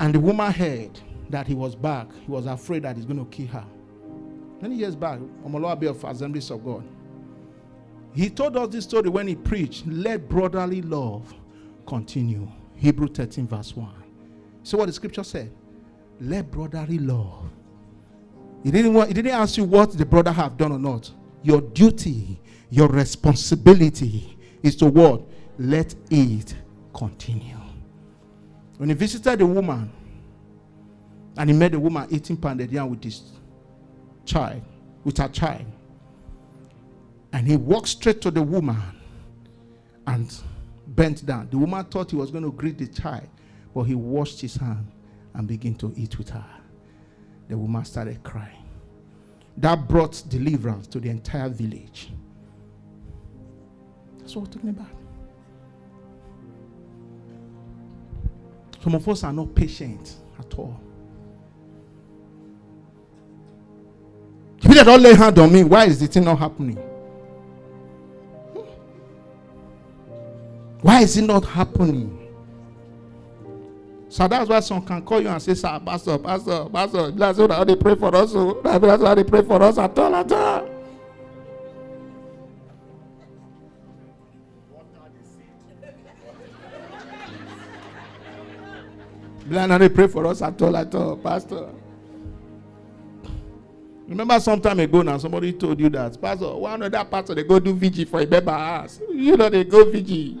and 0.00 0.14
the 0.14 0.20
woman 0.20 0.52
heard 0.52 0.98
that 1.30 1.46
he 1.46 1.54
was 1.54 1.74
back, 1.74 2.08
he 2.26 2.30
was 2.30 2.46
afraid 2.46 2.82
that 2.82 2.96
he's 2.96 3.06
going 3.06 3.18
to 3.18 3.24
kill 3.30 3.46
her. 3.48 3.64
Many 4.60 4.76
years 4.76 4.96
back, 4.96 5.18
Omoloabi 5.46 5.88
of 5.88 6.02
Assemblies 6.04 6.50
of 6.50 6.64
God, 6.64 6.84
he 8.14 8.30
told 8.30 8.56
us 8.56 8.68
this 8.68 8.84
story 8.84 9.08
when 9.08 9.26
he 9.26 9.34
preached, 9.34 9.86
let 9.86 10.28
brotherly 10.28 10.82
love 10.82 11.34
continue. 11.86 12.48
Hebrew 12.76 13.08
13, 13.08 13.46
verse 13.46 13.74
1. 13.76 13.90
So 14.62 14.78
what 14.78 14.86
the 14.86 14.92
scripture 14.92 15.24
said? 15.24 15.52
Let 16.20 16.50
brotherly 16.50 16.98
love. 16.98 17.50
He 18.64 18.70
didn't 18.70 18.94
want, 18.94 19.08
he 19.08 19.14
didn't 19.14 19.32
ask 19.32 19.58
you 19.58 19.64
what 19.64 19.92
the 19.92 20.06
brother 20.06 20.32
have 20.32 20.56
done 20.56 20.72
or 20.72 20.78
not. 20.78 21.12
Your 21.42 21.60
duty, 21.60 22.40
your 22.70 22.88
responsibility 22.88 24.38
is 24.62 24.74
to 24.76 24.86
what? 24.86 25.20
Let 25.58 25.94
it 26.10 26.54
continue. 26.94 27.58
When 28.78 28.88
he 28.88 28.94
visited 28.94 29.38
the 29.38 29.46
woman, 29.46 29.92
and 31.36 31.50
he 31.50 31.54
met 31.54 31.72
the 31.72 31.78
woman 31.78 32.08
eating 32.10 32.36
pounded 32.36 32.72
with 32.72 33.04
his 33.04 33.22
child, 34.24 34.62
with 35.04 35.18
her 35.18 35.28
child. 35.28 35.66
And 37.32 37.46
he 37.46 37.56
walked 37.56 37.88
straight 37.88 38.20
to 38.22 38.30
the 38.30 38.42
woman 38.42 38.80
and 40.06 40.34
bent 40.86 41.26
down. 41.26 41.48
The 41.50 41.58
woman 41.58 41.84
thought 41.84 42.10
he 42.10 42.16
was 42.16 42.30
going 42.30 42.44
to 42.44 42.52
greet 42.52 42.78
the 42.78 42.86
child, 42.86 43.28
but 43.74 43.82
he 43.82 43.94
washed 43.94 44.40
his 44.40 44.56
hand 44.56 44.86
and 45.34 45.46
began 45.46 45.74
to 45.76 45.92
eat 45.96 46.16
with 46.16 46.30
her. 46.30 46.53
The 47.48 47.56
woman 47.56 47.84
started 47.84 48.22
crying. 48.22 48.64
That 49.58 49.86
brought 49.86 50.22
deliverance 50.28 50.86
to 50.88 51.00
the 51.00 51.10
entire 51.10 51.48
village. 51.48 52.10
That's 54.18 54.34
what 54.34 54.46
we're 54.46 54.52
talking 54.52 54.70
about. 54.70 54.88
Some 58.82 58.94
of 58.94 59.08
us 59.08 59.24
are 59.24 59.32
not 59.32 59.54
patient 59.54 60.16
at 60.38 60.58
all. 60.58 60.80
They 64.60 64.82
don't 64.82 65.02
lay 65.02 65.14
hand 65.14 65.38
on 65.38 65.52
me, 65.52 65.62
why 65.62 65.84
is 65.84 66.00
the 66.00 66.06
thing 66.08 66.24
not 66.24 66.38
happening? 66.38 66.76
Hmm. 68.52 68.60
Why 70.80 71.02
is 71.02 71.16
it 71.16 71.22
not 71.22 71.44
happening? 71.44 72.23
So 74.14 74.28
that's 74.28 74.48
why 74.48 74.60
some 74.60 74.80
can 74.86 75.02
call 75.02 75.20
you 75.20 75.26
and 75.26 75.42
say, 75.42 75.54
Sir, 75.54 75.80
Pastor, 75.84 76.16
Pastor, 76.18 76.66
Pastor, 76.66 77.10
that's 77.10 77.36
how 77.36 77.64
they 77.64 77.74
pray 77.74 77.96
for 77.96 78.14
us. 78.14 78.32
Oh. 78.36 78.60
That's 78.62 79.02
how 79.02 79.12
they 79.12 79.24
pray 79.24 79.42
for 79.42 79.60
us 79.60 79.76
at 79.76 79.98
all, 79.98 80.14
at 80.14 80.30
all. 80.30 80.68
Blind 89.46 89.72
how 89.72 89.78
they 89.78 89.88
pray 89.88 90.06
for 90.06 90.24
us 90.28 90.42
at 90.42 90.62
all, 90.62 90.76
at 90.76 90.94
all, 90.94 91.16
Pastor. 91.16 91.70
Remember 94.06 94.38
some 94.38 94.60
time 94.60 94.78
ago 94.78 95.02
now, 95.02 95.18
somebody 95.18 95.52
told 95.54 95.80
you 95.80 95.88
that, 95.88 96.22
Pastor, 96.22 96.54
one 96.54 96.80
of 96.84 96.92
that 96.92 97.10
pastor, 97.10 97.34
they 97.34 97.42
go 97.42 97.58
do 97.58 97.74
VG 97.74 98.06
for 98.06 98.20
a 98.20 98.26
member 98.28 98.52
ass. 98.52 99.00
You 99.10 99.36
know, 99.36 99.50
they 99.50 99.64
go 99.64 99.84
VG. 99.86 100.40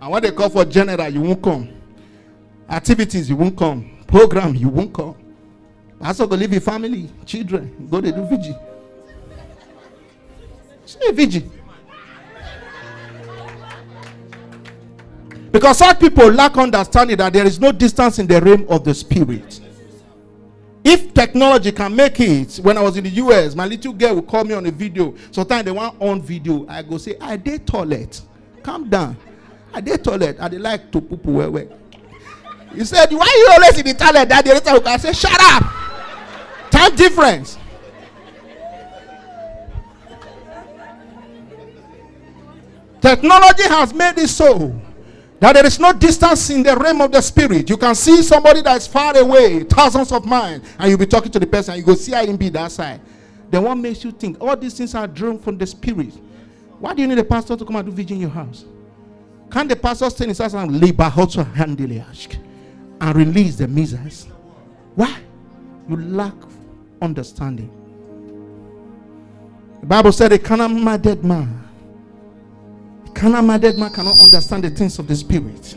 And 0.00 0.10
when 0.10 0.22
they 0.22 0.30
call 0.30 0.48
for 0.48 0.64
general, 0.64 1.10
you 1.10 1.20
won't 1.20 1.42
come. 1.42 1.75
Activities, 2.68 3.28
you 3.28 3.36
won't 3.36 3.56
come. 3.56 3.98
Program, 4.06 4.54
you 4.54 4.68
won't 4.68 4.92
come. 4.92 5.14
Pastor 6.00 6.26
go 6.26 6.36
leave 6.36 6.52
your 6.52 6.60
family, 6.60 7.10
children, 7.24 7.88
go 7.90 8.00
they 8.00 8.12
do 8.12 8.18
VG. 8.18 8.58
Say 10.84 11.12
VG. 11.12 11.50
Because 15.50 15.78
such 15.78 15.98
people 15.98 16.30
lack 16.32 16.56
understanding 16.58 17.16
that 17.16 17.32
there 17.32 17.46
is 17.46 17.58
no 17.58 17.72
distance 17.72 18.18
in 18.18 18.26
the 18.26 18.40
realm 18.40 18.66
of 18.68 18.84
the 18.84 18.92
spirit. 18.94 19.60
If 20.84 21.14
technology 21.14 21.72
can 21.72 21.96
make 21.96 22.20
it, 22.20 22.56
when 22.56 22.76
I 22.76 22.82
was 22.82 22.96
in 22.96 23.04
the 23.04 23.10
US, 23.10 23.54
my 23.54 23.66
little 23.66 23.92
girl 23.92 24.16
would 24.16 24.26
call 24.26 24.44
me 24.44 24.54
on 24.54 24.66
a 24.66 24.70
video. 24.70 25.14
Sometimes 25.30 25.64
they 25.64 25.70
want 25.70 26.00
on 26.00 26.20
video. 26.20 26.66
I 26.68 26.82
go 26.82 26.98
say, 26.98 27.16
I 27.20 27.36
did 27.36 27.66
toilet. 27.66 28.20
Calm 28.62 28.88
down. 28.88 29.16
I 29.72 29.80
did 29.80 30.04
toilet. 30.04 30.36
I 30.38 30.48
did 30.48 30.60
like 30.60 30.92
to 30.92 31.00
poop 31.00 31.24
well, 31.24 31.50
well. 31.50 31.66
He 32.74 32.84
said, 32.84 33.10
Why 33.10 33.26
are 33.26 33.38
you 33.38 33.48
always 33.52 33.78
in 33.78 33.86
the 33.86 33.94
toilet? 33.94 34.28
That 34.28 34.44
the 34.44 34.54
other 34.54 34.88
I 34.88 34.96
said, 34.96 35.16
Shut 35.16 35.38
up. 35.40 35.62
Time 36.70 36.94
difference. 36.94 37.58
Technology 43.00 43.62
has 43.62 43.94
made 43.94 44.18
it 44.18 44.28
so 44.28 44.74
that 45.38 45.52
there 45.52 45.66
is 45.66 45.78
no 45.78 45.92
distance 45.92 46.50
in 46.50 46.62
the 46.62 46.76
realm 46.76 47.02
of 47.02 47.12
the 47.12 47.20
spirit. 47.20 47.68
You 47.70 47.76
can 47.76 47.94
see 47.94 48.22
somebody 48.22 48.62
that's 48.62 48.86
far 48.86 49.16
away, 49.16 49.64
thousands 49.64 50.10
of 50.10 50.24
miles, 50.24 50.62
and 50.78 50.88
you'll 50.88 50.98
be 50.98 51.06
talking 51.06 51.30
to 51.30 51.38
the 51.38 51.46
person, 51.46 51.74
and 51.74 51.80
you 51.80 51.86
go 51.86 51.94
see 51.94 52.12
him 52.12 52.36
be 52.36 52.48
that 52.48 52.72
side. 52.72 53.00
Then 53.50 53.62
what 53.62 53.76
makes 53.76 54.02
you 54.02 54.10
think 54.10 54.38
all 54.40 54.56
these 54.56 54.74
things 54.74 54.94
are 54.94 55.06
drawn 55.06 55.38
from 55.38 55.56
the 55.56 55.66
spirit? 55.66 56.14
Why 56.80 56.94
do 56.94 57.02
you 57.02 57.08
need 57.08 57.18
a 57.18 57.24
pastor 57.24 57.56
to 57.56 57.64
come 57.64 57.76
and 57.76 57.86
do 57.86 57.92
vision 57.92 58.16
in 58.16 58.22
your 58.22 58.30
house? 58.30 58.64
Can 59.50 59.68
the 59.68 59.76
pastor 59.76 60.10
stay 60.10 60.24
in 60.24 60.30
his 60.30 60.38
house 60.38 60.54
and 60.54 60.80
labor 60.80 61.10
to 61.30 61.44
handle 61.44 61.90
and 63.00 63.16
release 63.16 63.56
the 63.56 63.68
miseries? 63.68 64.26
Why? 64.94 65.18
You 65.88 65.96
lack 65.96 66.34
understanding. 67.02 67.70
The 69.80 69.86
Bible 69.86 70.12
said 70.12 70.32
a 70.32 70.38
carnal 70.38 70.98
dead 70.98 71.24
man 71.24 71.62
a 73.06 73.10
carnal 73.10 73.42
minded 73.42 73.78
man 73.78 73.92
cannot 73.92 74.18
understand 74.18 74.64
the 74.64 74.70
things 74.70 74.98
of 74.98 75.06
the 75.06 75.14
spirit. 75.14 75.76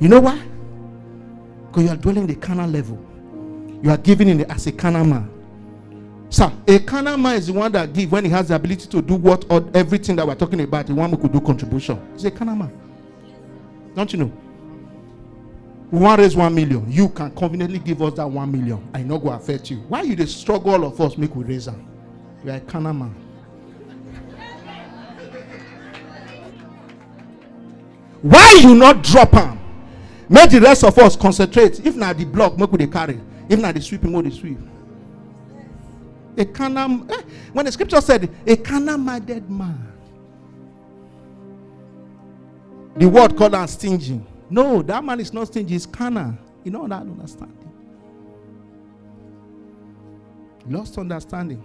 You 0.00 0.08
know 0.08 0.20
why? 0.20 0.42
Because 1.68 1.84
you 1.84 1.90
are 1.90 1.96
dwelling 1.96 2.26
the 2.26 2.34
carnal 2.34 2.68
level. 2.68 2.98
You 3.82 3.90
are 3.90 3.96
giving 3.96 4.28
in 4.28 4.38
the, 4.38 4.50
as 4.50 4.66
a 4.66 4.72
carnal 4.72 5.04
man. 5.04 5.30
Sir, 6.28 6.50
a 6.66 6.78
carnal 6.80 7.16
man 7.18 7.36
is 7.36 7.46
the 7.48 7.52
one 7.52 7.70
that 7.72 7.92
give 7.92 8.10
when 8.10 8.24
he 8.24 8.30
has 8.30 8.48
the 8.48 8.54
ability 8.56 8.88
to 8.88 9.02
do 9.02 9.14
what 9.14 9.44
or 9.50 9.68
everything 9.74 10.16
that 10.16 10.26
we're 10.26 10.34
talking 10.34 10.60
about. 10.60 10.86
The 10.86 10.94
one 10.94 11.10
who 11.10 11.18
could 11.18 11.32
do 11.32 11.40
contribution. 11.40 12.00
He's 12.14 12.24
a 12.24 12.30
carnal 12.30 12.56
man. 12.56 12.91
Don't 13.94 14.12
you 14.12 14.18
know? 14.20 14.32
we 15.92 15.98
want 15.98 16.18
raise 16.20 16.34
one 16.34 16.54
million. 16.54 16.90
You 16.90 17.10
can 17.10 17.30
conveniently 17.36 17.78
give 17.78 18.00
us 18.00 18.14
that 18.14 18.26
one 18.28 18.50
million. 18.50 18.82
I 18.94 19.02
know 19.02 19.18
go 19.18 19.28
affect 19.28 19.70
you. 19.70 19.76
Why 19.88 20.00
you 20.00 20.16
the 20.16 20.26
struggle 20.26 20.72
all 20.72 20.84
of 20.86 20.98
us 21.02 21.18
make 21.18 21.36
we 21.36 21.44
raise 21.44 21.66
them? 21.66 21.86
You 22.42 22.50
are 22.50 22.56
a 22.56 22.60
canna 22.60 22.94
man. 22.94 23.14
Why 28.22 28.58
you 28.62 28.74
not 28.74 29.02
drop 29.02 29.32
them? 29.32 29.60
Make 30.30 30.48
the 30.50 30.60
rest 30.62 30.82
of 30.82 30.96
us 30.98 31.14
concentrate. 31.14 31.84
If 31.84 31.94
not 31.94 32.16
the 32.16 32.24
block, 32.24 32.56
make 32.56 32.72
we 32.72 32.78
dey 32.78 32.86
carry. 32.86 33.20
If 33.50 33.60
not 33.60 33.74
the 33.74 33.82
sweeping, 33.82 34.14
we 34.14 34.22
dey 34.22 34.30
sweep. 34.30 34.58
A 36.38 36.46
carnal, 36.46 37.06
eh, 37.12 37.20
when 37.52 37.66
the 37.66 37.72
scripture 37.72 38.00
said 38.00 38.30
a 38.46 38.56
carnal 38.56 38.96
minded 38.96 39.50
man, 39.50 39.91
the 42.96 43.08
word 43.08 43.36
called 43.36 43.54
am 43.54 43.66
stingy. 43.66 44.20
No, 44.50 44.82
that 44.82 45.02
man 45.02 45.20
is 45.20 45.32
not 45.32 45.46
stingy, 45.46 45.74
he's 45.74 45.86
carnal. 45.86 46.36
You 46.64 46.70
know 46.70 46.86
that 46.86 47.00
understanding. 47.02 47.72
Lost 50.68 50.98
understanding. 50.98 51.62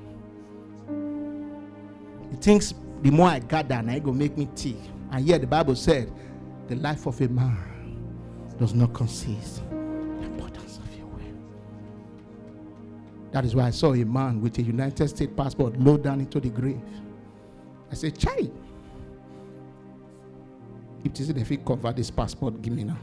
He 2.32 2.38
thinks 2.38 2.74
the 3.02 3.12
more 3.12 3.30
I 3.30 3.40
gather, 3.40 3.76
and 3.76 3.92
I 3.92 4.00
go 4.00 4.12
make 4.12 4.38
me 4.38 4.48
tea. 4.56 4.78
And 5.12 5.26
yet 5.26 5.42
the 5.42 5.48
Bible 5.48 5.76
said, 5.76 6.12
the 6.68 6.76
life 6.76 7.06
of 7.06 7.20
a 7.22 7.28
man 7.28 7.58
does 8.58 8.74
not 8.74 8.94
consist 8.94 9.62
the 9.70 10.26
importance 10.26 10.80
of 10.80 10.96
your 10.98 11.08
will. 11.08 11.22
That 13.32 13.46
is 13.46 13.56
why 13.56 13.68
I 13.68 13.70
saw 13.70 13.94
a 13.94 14.04
man 14.04 14.42
with 14.42 14.58
a 14.58 14.62
United 14.62 15.08
States 15.08 15.32
passport 15.36 15.78
low 15.80 15.98
down 15.98 16.20
into 16.20 16.40
the 16.40 16.50
grave. 16.50 16.82
I 17.92 17.96
said, 17.96 18.18
Chai. 18.18 18.50
If 21.16 21.38
if 21.38 21.50
he 21.50 21.58
convert 21.58 21.96
this 21.96 22.12
passport, 22.12 22.62
give 22.62 22.74
me 22.74 22.84
now. 22.84 22.98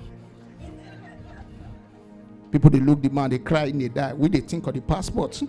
People 2.50 2.70
they 2.70 2.80
look 2.80 3.02
the 3.02 3.08
man, 3.08 3.30
they 3.30 3.38
cry 3.38 3.64
and 3.64 3.80
they 3.80 3.88
die. 3.88 4.12
We 4.12 4.28
they 4.28 4.40
think 4.40 4.66
of 4.66 4.74
the 4.74 4.80
passport. 4.80 5.42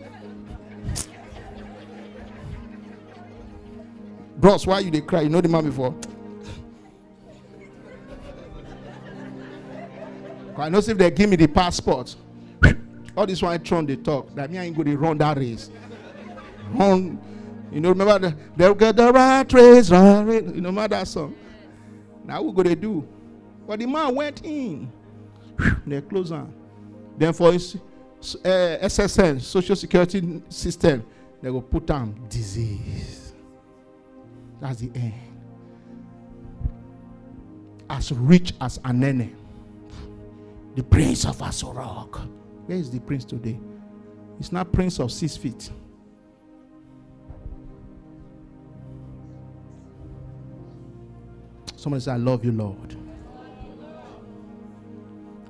Bros, 4.38 4.66
why 4.66 4.80
you 4.80 4.92
they 4.92 5.02
cry? 5.02 5.22
You 5.22 5.30
know 5.30 5.42
the 5.42 5.50
man 5.50 5.66
before? 5.66 5.96
I 10.58 10.70
know 10.70 10.80
if 10.80 10.86
they 10.86 11.12
give 11.12 11.30
me 11.30 11.36
the 11.36 11.48
passport, 11.48 12.16
all 13.16 13.26
this 13.26 13.42
one 13.42 13.62
Tron 13.62 13.86
they 13.86 13.98
talk. 13.98 14.34
That 14.36 14.50
me 14.50 14.58
I 14.58 14.64
ain't 14.64 14.76
going 14.76 14.88
to 14.88 14.98
run 14.98 15.18
that 15.18 15.38
race. 15.38 15.70
Run, 16.72 17.20
you 17.72 17.82
know, 17.82 17.90
remember 17.90 18.20
the 18.20 18.38
they'll 18.56 18.74
get 18.74 18.96
the 18.96 19.12
right 19.12 19.52
race, 19.52 19.92
right 19.92 20.22
race. 20.22 20.44
You 20.44 20.62
know, 20.62 20.70
remember 20.70 20.96
that 20.96 21.08
song. 21.08 21.36
Now 22.26 22.42
what 22.42 22.56
going 22.56 22.68
to 22.70 22.76
do? 22.76 23.08
But 23.68 23.80
the 23.80 23.86
man 23.86 24.16
went 24.16 24.46
in. 24.46 24.92
They 25.88 26.02
close 26.02 26.32
on. 26.32 26.54
Then 27.18 27.34
for 27.34 27.54
his 27.54 27.76
uh, 27.76 28.78
SSN, 28.84 29.42
Social 29.42 29.76
Security 29.76 30.42
System, 30.50 31.06
they 31.42 31.50
will 31.50 31.62
put 31.62 31.90
on 31.92 32.26
disease. 32.28 33.34
That's 34.60 34.82
the 34.82 34.92
end. 34.96 35.14
As 37.90 38.12
rich 38.12 38.54
as 38.60 38.80
Anene 38.80 39.36
the 40.76 40.84
prince 40.84 41.26
of 41.26 41.38
Aso 41.38 41.74
Rock. 41.74 42.22
Where 42.66 42.78
is 42.78 42.92
the 42.92 43.00
prince 43.00 43.24
today? 43.24 43.58
He's 44.38 44.52
not 44.52 44.72
prince 44.72 45.00
of 45.00 45.12
six 45.12 45.38
feet. 45.38 45.70
Somebody 51.86 52.02
said, 52.02 52.14
I 52.14 52.18
love 52.18 52.44
you, 52.44 52.52
Lord. 52.52 52.98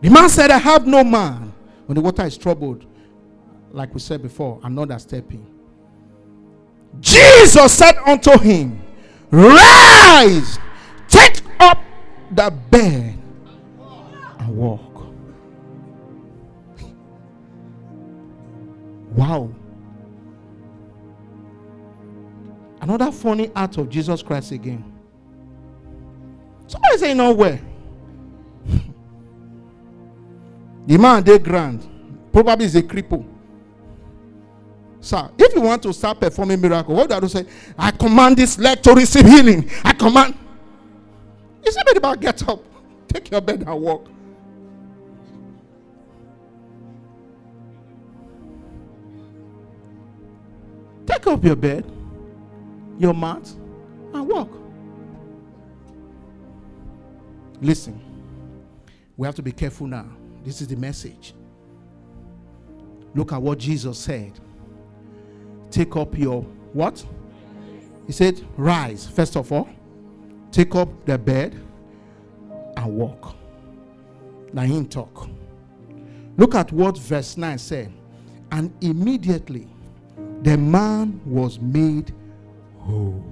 The 0.02 0.10
man 0.10 0.28
said, 0.28 0.52
I 0.52 0.58
have 0.58 0.86
no 0.86 1.02
man. 1.02 1.54
When 1.86 1.96
the 1.96 2.02
water 2.02 2.26
is 2.26 2.38
troubled, 2.38 2.86
like 3.72 3.94
we 3.94 4.02
said 4.02 4.22
before, 4.22 4.60
another 4.62 5.00
stepping. 5.00 5.48
Jesus 7.00 7.72
said 7.72 7.96
unto 8.06 8.38
him, 8.38 8.82
Rise, 9.32 10.60
take 11.08 11.40
up 11.62 11.82
the 12.30 12.52
bed 12.70 13.18
and 14.40 14.58
walk. 14.58 15.08
Wow. 19.12 19.56
Another 22.82 23.10
funny 23.14 23.50
act 23.56 23.78
of 23.78 23.88
Jesus 23.88 24.22
Christ 24.22 24.52
again. 24.52 24.95
Somebody 26.68 26.98
say 26.98 27.14
nowhere. 27.14 27.60
the 30.88 30.98
man 30.98 31.24
they 31.24 31.40
grand. 31.40 31.88
Probably 32.32 32.66
is 32.66 32.76
a 32.76 32.84
cripple. 32.84 33.26
Sir, 35.06 35.30
if 35.38 35.54
you 35.54 35.62
want 35.62 35.84
to 35.84 35.94
start 35.94 36.20
performing 36.20 36.60
miracle, 36.60 36.96
what 36.96 37.08
do 37.08 37.16
I 37.16 37.28
say? 37.28 37.46
I 37.78 37.92
command 37.92 38.38
this 38.38 38.58
leg 38.58 38.82
to 38.82 38.94
receive 38.94 39.26
healing. 39.26 39.70
I 39.84 39.94
command. 39.94 40.36
You 41.64 41.72
say, 41.72 41.80
about 41.96 42.20
get 42.20 42.48
up, 42.50 42.64
take 43.08 43.30
your 43.30 43.42
bed 43.42 43.64
and 43.68 43.82
walk. 43.82 44.08
Take 51.06 51.28
up 51.28 51.44
your 51.44 51.56
bed, 51.56 51.86
your 52.98 53.14
mat, 53.14 53.48
and 54.14 54.28
walk. 54.28 54.50
Listen, 57.62 58.00
we 59.18 59.26
have 59.28 59.36
to 59.36 59.42
be 59.42 59.52
careful 59.52 59.88
now. 59.88 60.08
This 60.44 60.62
is 60.62 60.68
the 60.68 60.76
message. 60.76 61.34
Look 63.14 63.32
at 63.32 63.42
what 63.42 63.58
Jesus 63.58 63.98
said. 63.98 64.34
Take 65.72 65.96
up 65.96 66.18
your 66.18 66.42
what? 66.74 67.04
He 68.06 68.14
said, 68.14 68.46
Rise, 68.58 69.08
first 69.08 69.36
of 69.36 69.52
all. 69.52 69.70
Take 70.52 70.76
up 70.76 71.06
the 71.06 71.18
bed 71.18 71.54
and 72.78 72.96
walk. 72.96 73.36
Now, 74.54 74.62
him 74.62 74.88
talk. 74.88 75.30
Look 76.38 76.56
at 76.56 76.72
what 76.72 76.98
verse 76.98 77.36
9 77.38 77.58
said. 77.58 77.92
And 78.52 78.74
immediately 78.82 79.68
the 80.44 80.58
man 80.58 81.20
was 81.26 81.60
made 81.60 82.14
whole. 82.80 83.26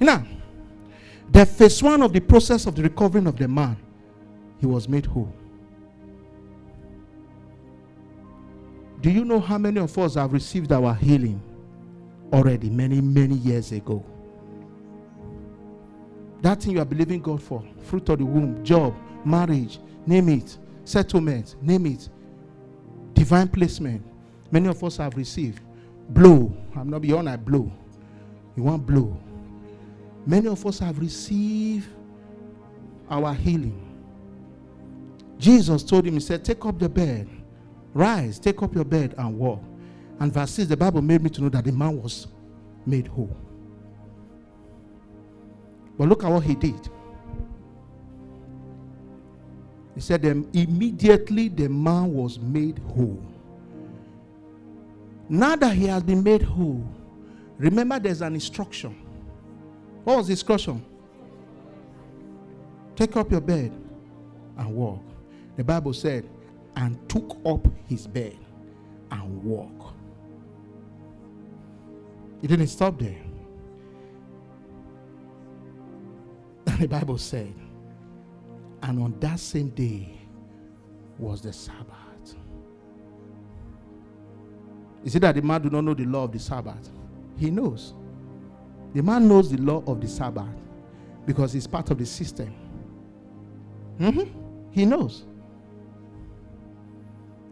Now, 0.00 0.26
the 1.30 1.46
phase 1.46 1.82
one 1.82 2.02
of 2.02 2.12
the 2.12 2.20
process 2.20 2.66
of 2.66 2.74
the 2.74 2.82
recovering 2.82 3.26
of 3.26 3.36
the 3.36 3.48
man, 3.48 3.76
he 4.58 4.66
was 4.66 4.88
made 4.88 5.06
whole. 5.06 5.32
Do 9.00 9.10
you 9.10 9.24
know 9.24 9.38
how 9.38 9.58
many 9.58 9.80
of 9.80 9.96
us 9.98 10.14
have 10.14 10.32
received 10.32 10.72
our 10.72 10.94
healing 10.94 11.40
already 12.32 12.68
many, 12.68 13.00
many 13.00 13.36
years 13.36 13.70
ago? 13.72 14.04
That 16.40 16.62
thing 16.62 16.72
you 16.72 16.80
are 16.80 16.84
believing 16.84 17.20
God 17.20 17.42
for, 17.42 17.62
fruit 17.84 18.08
of 18.08 18.18
the 18.18 18.24
womb, 18.24 18.64
job, 18.64 18.94
marriage, 19.24 19.78
name 20.06 20.28
it, 20.30 20.58
settlement, 20.84 21.56
name 21.62 21.86
it, 21.86 22.08
divine 23.14 23.48
placement, 23.48 24.04
Many 24.50 24.68
of 24.68 24.82
us 24.82 24.96
have 24.96 25.16
received. 25.16 25.60
Blow. 26.10 26.52
I'm 26.74 26.88
not 26.88 27.02
beyond 27.02 27.28
I 27.28 27.36
blow. 27.36 27.70
You 28.56 28.62
want 28.62 28.86
blow. 28.86 29.16
Many 30.28 30.46
of 30.48 30.66
us 30.66 30.78
have 30.80 30.98
received 30.98 31.88
our 33.08 33.32
healing. 33.32 33.82
Jesus 35.38 35.82
told 35.82 36.04
him, 36.04 36.12
He 36.14 36.20
said, 36.20 36.44
Take 36.44 36.66
up 36.66 36.78
the 36.78 36.86
bed, 36.86 37.26
rise, 37.94 38.38
take 38.38 38.62
up 38.62 38.74
your 38.74 38.84
bed 38.84 39.14
and 39.16 39.38
walk. 39.38 39.62
And 40.20 40.30
verse 40.30 40.50
6, 40.50 40.68
the 40.68 40.76
Bible 40.76 41.00
made 41.00 41.22
me 41.22 41.30
to 41.30 41.40
know 41.40 41.48
that 41.48 41.64
the 41.64 41.72
man 41.72 42.02
was 42.02 42.26
made 42.84 43.06
whole. 43.06 43.34
But 45.96 46.10
look 46.10 46.22
at 46.22 46.30
what 46.30 46.42
he 46.44 46.54
did. 46.54 46.90
He 49.94 50.02
said, 50.02 50.26
immediately 50.26 51.48
the 51.48 51.70
man 51.70 52.12
was 52.12 52.38
made 52.38 52.80
whole. 52.80 53.24
Now 55.30 55.56
that 55.56 55.74
he 55.74 55.86
has 55.86 56.02
been 56.02 56.22
made 56.22 56.42
whole, 56.42 56.86
remember 57.56 57.98
there's 57.98 58.20
an 58.20 58.34
instruction. 58.34 59.07
What 60.04 60.18
was 60.18 60.26
the 60.26 60.32
instruction? 60.32 60.84
Take 62.96 63.16
up 63.16 63.30
your 63.30 63.40
bed 63.40 63.72
and 64.56 64.74
walk. 64.74 65.02
The 65.56 65.64
Bible 65.64 65.92
said, 65.92 66.28
and 66.76 67.08
took 67.08 67.36
up 67.44 67.66
his 67.86 68.06
bed 68.06 68.36
and 69.10 69.42
walk. 69.42 69.94
He 72.40 72.46
didn't 72.46 72.68
stop 72.68 72.98
there. 72.98 73.20
And 76.66 76.78
the 76.78 76.88
Bible 76.88 77.18
said, 77.18 77.52
and 78.82 79.02
on 79.02 79.18
that 79.20 79.40
same 79.40 79.70
day 79.70 80.16
was 81.18 81.40
the 81.42 81.52
Sabbath. 81.52 82.36
Is 85.04 85.16
it 85.16 85.20
that 85.20 85.34
the 85.34 85.42
man 85.42 85.62
do 85.62 85.70
not 85.70 85.82
know 85.84 85.94
the 85.94 86.04
law 86.04 86.24
of 86.24 86.32
the 86.32 86.38
Sabbath? 86.38 86.90
He 87.36 87.50
knows. 87.50 87.94
The 88.94 89.02
man 89.02 89.28
knows 89.28 89.50
the 89.50 89.58
law 89.58 89.82
of 89.86 90.00
the 90.00 90.08
Sabbath 90.08 90.48
because 91.26 91.52
he's 91.52 91.66
part 91.66 91.90
of 91.90 91.98
the 91.98 92.06
system. 92.06 92.54
Mm-hmm. 93.98 94.70
He 94.70 94.84
knows. 94.84 95.24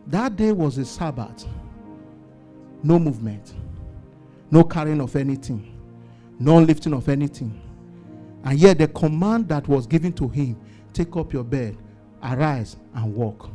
That 0.06 0.36
day 0.36 0.52
was 0.52 0.78
a 0.78 0.84
Sabbath. 0.84 1.46
No 2.82 2.98
movement, 2.98 3.54
no 4.50 4.62
carrying 4.62 5.00
of 5.00 5.16
anything, 5.16 5.76
no 6.38 6.58
lifting 6.58 6.92
of 6.92 7.08
anything. 7.08 7.60
And 8.44 8.58
yet, 8.58 8.78
the 8.78 8.86
command 8.86 9.48
that 9.48 9.66
was 9.66 9.86
given 9.86 10.12
to 10.14 10.28
him 10.28 10.56
take 10.92 11.16
up 11.16 11.32
your 11.32 11.42
bed, 11.42 11.76
arise, 12.22 12.76
and 12.94 13.14
walk. 13.14 13.50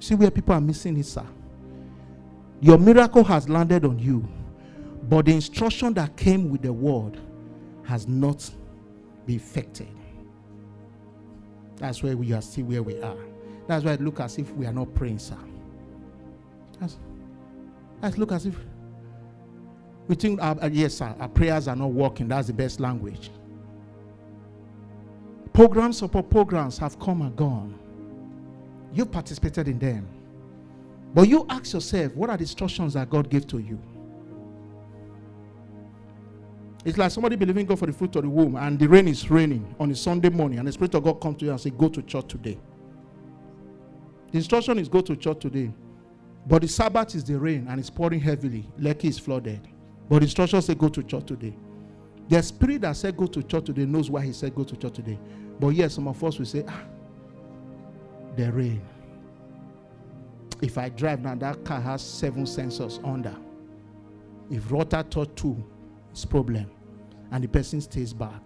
See 0.00 0.14
where 0.14 0.30
people 0.30 0.54
are 0.54 0.60
missing 0.60 0.98
it, 0.98 1.06
sir. 1.06 1.24
Your 2.60 2.76
miracle 2.76 3.24
has 3.24 3.48
landed 3.48 3.86
on 3.86 3.98
you, 3.98 4.28
but 5.10 5.26
the 5.26 5.34
instruction 5.34 5.92
that 5.94 6.16
came 6.16 6.50
with 6.50 6.62
the 6.62 6.72
word 6.72 7.18
has 7.84 8.06
not 8.06 8.48
been 9.26 9.34
effected. 9.34 9.88
That's 11.76 12.00
why 12.00 12.14
we 12.14 12.32
are 12.32 12.40
still 12.40 12.66
where 12.66 12.82
we 12.82 13.02
are. 13.02 13.16
That's 13.66 13.84
why 13.84 13.94
it 13.94 14.00
looks 14.00 14.20
as 14.20 14.38
if 14.38 14.52
we 14.52 14.66
are 14.66 14.72
not 14.72 14.94
praying, 14.94 15.18
sir. 15.18 15.36
That's, 16.78 16.96
that's 18.00 18.18
look 18.18 18.30
as 18.30 18.46
if 18.46 18.54
we 20.06 20.14
think, 20.14 20.40
our, 20.40 20.56
uh, 20.62 20.68
yes, 20.68 20.94
sir, 20.94 21.12
our 21.18 21.28
prayers 21.28 21.66
are 21.66 21.76
not 21.76 21.90
working. 21.90 22.28
That's 22.28 22.46
the 22.46 22.52
best 22.52 22.78
language. 22.78 23.30
Programs, 25.52 25.98
support 25.98 26.30
programs 26.30 26.78
have 26.78 27.00
come 27.00 27.22
and 27.22 27.34
gone. 27.34 27.76
You 28.94 29.06
participated 29.06 29.66
in 29.66 29.80
them. 29.80 30.06
But 31.12 31.28
you 31.28 31.46
ask 31.48 31.72
yourself, 31.72 32.14
what 32.14 32.30
are 32.30 32.36
the 32.36 32.42
instructions 32.42 32.94
that 32.94 33.10
God 33.10 33.28
gave 33.28 33.48
to 33.48 33.58
you? 33.58 33.80
It's 36.84 36.96
like 36.96 37.10
somebody 37.10 37.36
believing 37.36 37.66
God 37.66 37.78
for 37.78 37.86
the 37.86 37.92
fruit 37.92 38.16
of 38.16 38.22
the 38.22 38.30
womb, 38.30 38.56
and 38.56 38.78
the 38.78 38.86
rain 38.86 39.06
is 39.06 39.30
raining 39.30 39.74
on 39.78 39.90
a 39.90 39.94
Sunday 39.94 40.30
morning, 40.30 40.58
and 40.58 40.68
the 40.68 40.72
Spirit 40.72 40.94
of 40.94 41.04
God 41.04 41.20
comes 41.20 41.38
to 41.38 41.44
you 41.44 41.50
and 41.50 41.60
say, 41.60 41.70
Go 41.70 41.88
to 41.88 42.02
church 42.02 42.28
today. 42.28 42.58
The 44.30 44.38
instruction 44.38 44.78
is 44.78 44.88
go 44.88 45.00
to 45.00 45.16
church 45.16 45.40
today. 45.40 45.72
But 46.46 46.62
the 46.62 46.68
Sabbath 46.68 47.14
is 47.14 47.24
the 47.24 47.38
rain 47.38 47.66
and 47.68 47.78
it's 47.78 47.90
pouring 47.90 48.20
heavily. 48.20 48.64
Lekki 48.78 49.06
is 49.06 49.18
flooded. 49.18 49.60
But 50.08 50.20
the 50.20 50.24
instruction 50.24 50.62
says 50.62 50.74
go 50.76 50.88
to 50.88 51.02
church 51.02 51.26
today. 51.26 51.54
The 52.28 52.42
spirit 52.42 52.82
that 52.82 52.96
said 52.96 53.16
go 53.16 53.26
to 53.26 53.42
church 53.42 53.66
today 53.66 53.84
knows 53.86 54.10
why 54.10 54.22
he 54.24 54.32
said 54.32 54.54
go 54.54 54.64
to 54.64 54.76
church 54.76 54.94
today. 54.94 55.18
But 55.58 55.68
yes, 55.68 55.94
some 55.94 56.08
of 56.08 56.22
us 56.22 56.38
will 56.38 56.46
say, 56.46 56.64
ah, 56.66 56.82
the 58.36 58.50
rain. 58.52 58.80
If 60.62 60.78
I 60.78 60.88
drive 60.90 61.22
now, 61.22 61.34
that 61.36 61.64
car 61.64 61.80
has 61.80 62.02
seven 62.02 62.44
sensors 62.44 63.02
under. 63.06 63.34
If 64.50 64.70
rotor 64.70 65.02
taught 65.02 65.36
two, 65.36 65.62
it's 66.10 66.24
problem. 66.24 66.70
And 67.30 67.44
the 67.44 67.48
person 67.48 67.80
stays 67.80 68.12
back. 68.12 68.42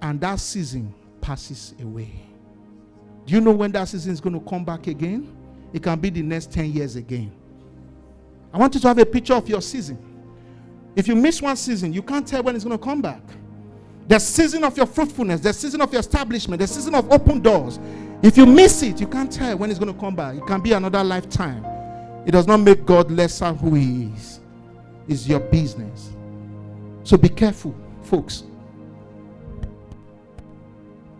And 0.00 0.20
that 0.20 0.40
season 0.40 0.94
passes 1.20 1.74
away. 1.80 2.12
Do 3.26 3.34
you 3.34 3.40
know 3.40 3.52
when 3.52 3.72
that 3.72 3.88
season 3.88 4.12
is 4.12 4.20
going 4.20 4.38
to 4.38 4.48
come 4.48 4.64
back 4.64 4.86
again? 4.86 5.36
It 5.72 5.82
can 5.82 5.98
be 5.98 6.08
the 6.08 6.22
next 6.22 6.50
10 6.52 6.72
years 6.72 6.96
again. 6.96 7.30
I 8.52 8.58
want 8.58 8.74
you 8.74 8.80
to 8.80 8.88
have 8.88 8.98
a 8.98 9.04
picture 9.04 9.34
of 9.34 9.48
your 9.48 9.60
season. 9.60 9.98
If 10.96 11.06
you 11.06 11.14
miss 11.14 11.42
one 11.42 11.56
season, 11.56 11.92
you 11.92 12.02
can't 12.02 12.26
tell 12.26 12.42
when 12.42 12.54
it's 12.54 12.64
going 12.64 12.78
to 12.78 12.82
come 12.82 13.02
back. 13.02 13.22
The 14.08 14.18
season 14.18 14.64
of 14.64 14.76
your 14.76 14.86
fruitfulness, 14.86 15.40
the 15.40 15.52
season 15.52 15.82
of 15.82 15.92
your 15.92 16.00
establishment, 16.00 16.60
the 16.60 16.66
season 16.66 16.94
of 16.94 17.10
open 17.12 17.40
doors. 17.40 17.78
If 18.22 18.38
you 18.38 18.46
miss 18.46 18.82
it, 18.82 19.00
you 19.00 19.06
can't 19.06 19.30
tell 19.30 19.58
when 19.58 19.70
it's 19.70 19.78
going 19.78 19.92
to 19.92 20.00
come 20.00 20.16
back. 20.16 20.36
It 20.36 20.46
can 20.46 20.62
be 20.62 20.72
another 20.72 21.04
lifetime. 21.04 21.64
It 22.26 22.32
does 22.32 22.46
not 22.46 22.58
make 22.58 22.86
God 22.86 23.10
lesser 23.10 23.52
who 23.52 23.74
He 23.74 24.04
is. 24.04 24.40
It's 25.06 25.28
your 25.28 25.40
business. 25.40 26.10
So 27.08 27.16
be 27.16 27.30
careful, 27.30 27.74
folks. 28.02 28.42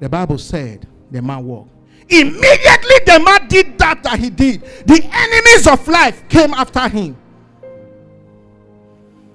The 0.00 0.08
Bible 0.10 0.36
said 0.36 0.86
the 1.10 1.22
man 1.22 1.42
walked. 1.46 1.70
Immediately 2.10 2.98
the 3.06 3.22
man 3.24 3.48
did 3.48 3.78
that 3.78 4.02
that 4.02 4.18
he 4.18 4.28
did. 4.28 4.60
The 4.86 5.02
enemies 5.02 5.66
of 5.66 5.88
life 5.88 6.28
came 6.28 6.52
after 6.52 6.86
him. 6.90 7.16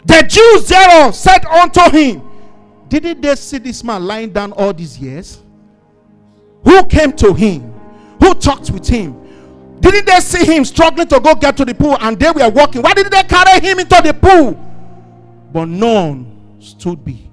The 0.06 0.24
Jews 0.30 0.68
thereof 0.68 1.16
said 1.16 1.43
unto 1.47 1.89
him, 1.89 2.22
Didn't 2.88 3.22
they 3.22 3.34
see 3.34 3.58
this 3.58 3.84
man 3.84 4.06
lying 4.06 4.32
down 4.32 4.51
all 4.51 4.74
these 4.74 4.99
years? 4.99 5.41
Who 6.66 6.86
came 6.86 7.14
to 7.14 7.34
him? 7.34 7.74
Who 8.20 8.36
talked 8.36 8.70
with 8.70 8.88
him? 8.88 9.80
Didn't 9.80 10.06
they 10.06 10.20
see 10.20 10.45
him 10.45 10.66
struggling 10.66 11.08
to 11.08 11.20
go 11.20 11.34
get 11.34 11.58
to 11.58 11.66
the 11.66 11.74
pool 11.74 11.97
and 11.99 12.20
they 12.20 12.30
were 12.30 12.47
walking? 12.49 12.84
Why 12.84 12.93
didn't 12.93 13.12
they 13.12 13.24
carry 13.24 13.60
him 13.60 13.80
into 13.80 13.99
the 14.04 14.14
pool? 14.14 14.54
But 15.51 15.66
none 15.66 16.30
stood 16.64 17.03
be 17.03 17.30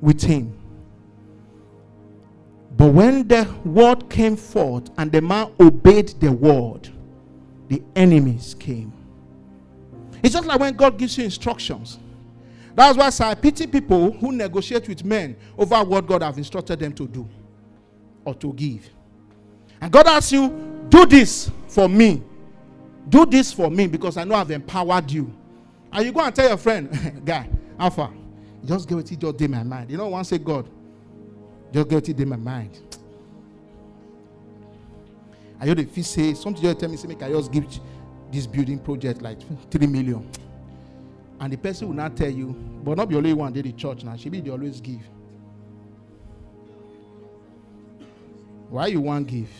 with 0.00 0.22
him. 0.22 0.56
But 2.76 2.92
when 2.92 3.28
the 3.28 3.44
word 3.64 4.08
came 4.08 4.36
forth 4.36 4.90
and 4.96 5.12
the 5.12 5.20
man 5.20 5.52
obeyed 5.60 6.08
the 6.20 6.32
word, 6.32 6.88
the 7.68 7.82
enemies 7.94 8.54
came. 8.58 8.92
It's 10.22 10.34
just 10.34 10.46
like 10.46 10.60
when 10.60 10.74
God 10.74 10.98
gives 10.98 11.18
you 11.18 11.24
instructions. 11.24 11.98
That's 12.74 12.96
why 12.96 13.28
I 13.28 13.34
pity 13.34 13.66
people 13.66 14.12
who 14.12 14.32
negotiate 14.32 14.88
with 14.88 15.04
men 15.04 15.36
over 15.58 15.82
what 15.84 16.06
God 16.06 16.22
have 16.22 16.38
instructed 16.38 16.78
them 16.78 16.92
to 16.94 17.06
do 17.06 17.28
or 18.24 18.34
to 18.36 18.52
give. 18.52 18.88
And 19.80 19.90
God 19.90 20.06
asks 20.06 20.32
you, 20.32 20.48
do 20.88 21.06
this 21.06 21.50
for 21.68 21.88
me. 21.88 22.22
Do 23.08 23.26
this 23.26 23.52
for 23.52 23.70
me 23.70 23.86
because 23.86 24.16
I 24.16 24.24
know 24.24 24.36
I've 24.36 24.50
empowered 24.50 25.10
you. 25.10 25.34
And 25.92 26.06
you 26.06 26.12
go 26.12 26.20
and 26.20 26.34
tell 26.34 26.48
your 26.48 26.56
friend, 26.56 27.22
guy, 27.24 27.48
Alpha, 27.78 28.12
just 28.64 28.88
get 28.88 28.94
what 28.96 29.08
he 29.08 29.16
just 29.16 29.36
did 29.36 29.50
my 29.50 29.62
mind. 29.62 29.90
You 29.90 29.96
know, 29.96 30.08
once 30.08 30.28
say 30.28 30.38
God, 30.38 30.68
just 31.72 31.88
get 31.88 32.08
it 32.08 32.20
in 32.20 32.28
my 32.28 32.36
mind. 32.36 32.78
I 35.60 35.66
heard 35.66 35.78
if 35.78 35.94
he 35.94 36.02
say 36.02 36.34
something 36.34 36.62
just 36.62 36.80
tell 36.80 36.88
me, 36.88 36.96
say, 36.96 37.08
make 37.08 37.22
I 37.22 37.30
just 37.30 37.52
give 37.52 37.66
this 38.32 38.46
building 38.46 38.78
project 38.78 39.20
like 39.20 39.38
three 39.70 39.86
million. 39.86 40.28
And 41.38 41.52
the 41.52 41.56
person 41.56 41.88
will 41.88 41.94
not 41.94 42.16
tell 42.16 42.30
you, 42.30 42.52
but 42.84 42.96
not 42.96 43.08
be 43.08 43.16
only 43.16 43.32
one 43.32 43.52
did 43.52 43.64
the 43.64 43.72
church 43.72 44.04
now. 44.04 44.16
She 44.16 44.28
be 44.28 44.40
the 44.40 44.50
always 44.50 44.80
give. 44.80 45.02
Why 48.68 48.86
you 48.86 49.00
want 49.00 49.26
give? 49.26 49.50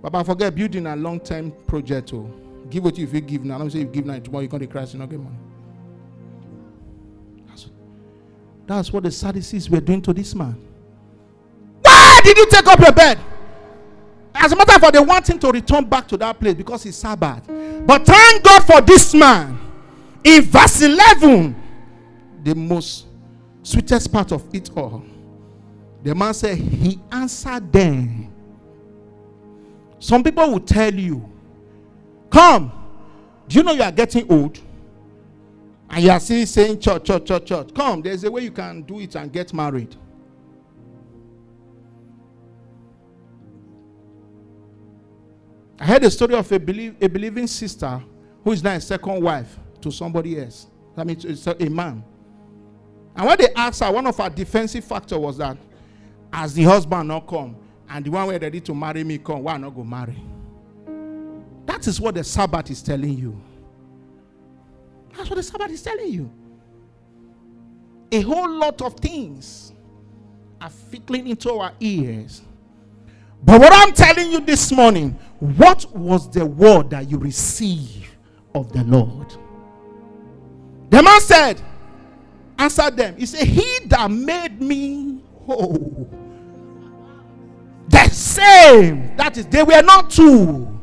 But 0.00 0.14
I 0.14 0.22
forget 0.22 0.54
building 0.54 0.86
a 0.86 0.94
long-term 0.94 1.52
project. 1.66 2.12
Oh, 2.12 2.30
give 2.68 2.84
what 2.84 2.96
you 2.98 3.06
if 3.06 3.14
you 3.14 3.20
give 3.22 3.44
now. 3.44 3.58
Me 3.58 3.70
say 3.70 3.78
you 3.80 3.86
give 3.86 4.04
now 4.04 4.18
tomorrow 4.18 4.42
you 4.42 4.48
to 4.48 4.66
Christ, 4.66 4.92
you 4.92 5.00
not 5.00 5.08
get 5.08 5.18
money. 5.18 5.36
That's 8.66 8.92
what 8.92 9.02
the 9.02 9.10
Sadducees 9.10 9.68
were 9.68 9.80
doing 9.80 10.00
to 10.02 10.12
this 10.12 10.34
man. 10.34 10.56
Why 11.82 12.20
did 12.24 12.36
you 12.36 12.46
take 12.46 12.66
up 12.66 12.78
your 12.80 12.92
bed? 12.92 13.18
As 14.34 14.52
a 14.52 14.56
matter 14.56 14.74
of 14.74 14.80
fact, 14.80 14.92
they 14.94 15.00
want 15.00 15.28
him 15.28 15.38
to 15.38 15.50
return 15.50 15.84
back 15.84 16.08
to 16.08 16.16
that 16.16 16.38
place 16.40 16.54
because 16.54 16.82
he's 16.82 16.96
Sabbath. 16.96 17.46
But 17.86 18.04
thank 18.04 18.42
God 18.42 18.64
for 18.64 18.80
this 18.80 19.14
man. 19.14 19.60
In 20.24 20.42
verse 20.42 20.82
11, 20.82 21.54
the 22.42 22.54
most 22.54 23.06
sweetest 23.62 24.12
part 24.12 24.32
of 24.32 24.42
it 24.54 24.70
all, 24.76 25.04
the 26.02 26.14
man 26.14 26.34
said, 26.34 26.58
He 26.58 26.98
answered 27.12 27.72
them. 27.72 28.32
Some 29.98 30.22
people 30.22 30.50
will 30.50 30.60
tell 30.60 30.92
you, 30.92 31.30
Come, 32.30 32.72
do 33.48 33.58
you 33.58 33.62
know 33.62 33.72
you 33.72 33.82
are 33.82 33.92
getting 33.92 34.30
old? 34.30 34.58
And 35.90 36.02
you 36.02 36.10
are 36.10 36.20
still 36.20 36.44
saying 36.46 36.80
church, 36.80 37.04
church, 37.04 37.26
church, 37.26 37.46
church. 37.46 37.74
Come, 37.74 38.02
there's 38.02 38.24
a 38.24 38.30
way 38.30 38.42
you 38.42 38.50
can 38.50 38.82
do 38.82 39.00
it 39.00 39.14
and 39.14 39.32
get 39.32 39.52
married. 39.52 39.94
I 45.78 45.86
heard 45.86 46.04
a 46.04 46.10
story 46.10 46.34
of 46.34 46.50
a, 46.50 46.58
believe, 46.58 46.96
a 47.00 47.08
believing 47.08 47.46
sister 47.46 48.02
who 48.42 48.52
is 48.52 48.62
now 48.62 48.74
a 48.74 48.80
second 48.80 49.22
wife 49.22 49.58
to 49.80 49.90
somebody 49.90 50.40
else. 50.40 50.66
I 50.96 51.04
mean, 51.04 51.18
it's 51.22 51.46
a, 51.46 51.62
a 51.62 51.68
man. 51.68 52.02
And 53.16 53.26
when 53.26 53.38
they 53.38 53.48
asked 53.54 53.82
her, 53.82 53.92
one 53.92 54.06
of 54.06 54.16
her 54.16 54.30
defensive 54.30 54.84
factor 54.84 55.18
was 55.18 55.38
that 55.38 55.56
as 56.32 56.54
the 56.54 56.64
husband 56.64 57.08
not 57.08 57.26
come 57.26 57.56
and 57.88 58.04
the 58.04 58.10
one 58.10 58.26
we're 58.26 58.38
ready 58.38 58.60
to 58.60 58.74
marry 58.74 59.04
me 59.04 59.18
come, 59.18 59.42
why 59.42 59.56
not 59.56 59.74
go 59.74 59.84
marry? 59.84 60.16
That 61.66 61.86
is 61.86 62.00
what 62.00 62.14
the 62.14 62.24
Sabbath 62.24 62.70
is 62.70 62.82
telling 62.82 63.16
you. 63.16 63.40
That's 65.16 65.30
what 65.30 65.36
the 65.36 65.42
Sabbath 65.42 65.70
is 65.70 65.82
telling 65.82 66.12
you. 66.12 66.30
A 68.12 68.20
whole 68.20 68.50
lot 68.50 68.82
of 68.82 68.94
things 68.94 69.72
are 70.60 70.70
fickling 70.70 71.26
into 71.28 71.52
our 71.52 71.72
ears. 71.80 72.42
But 73.42 73.60
what 73.60 73.72
I'm 73.72 73.92
telling 73.92 74.30
you 74.30 74.40
this 74.40 74.72
morning, 74.72 75.18
what 75.38 75.84
was 75.94 76.30
the 76.30 76.46
word 76.46 76.90
that 76.90 77.10
you 77.10 77.18
received 77.18 78.06
of 78.54 78.72
the 78.72 78.84
Lord? 78.84 79.34
The 80.90 81.02
man 81.02 81.20
said, 81.20 81.60
answered 82.58 82.96
them. 82.96 83.16
He 83.16 83.26
said, 83.26 83.46
He 83.46 83.86
that 83.86 84.10
made 84.10 84.60
me 84.60 85.22
whole. 85.44 86.08
The 87.88 88.08
same. 88.08 89.16
That 89.16 89.36
is, 89.36 89.46
they 89.46 89.62
were 89.62 89.82
not 89.82 90.10
two. 90.10 90.80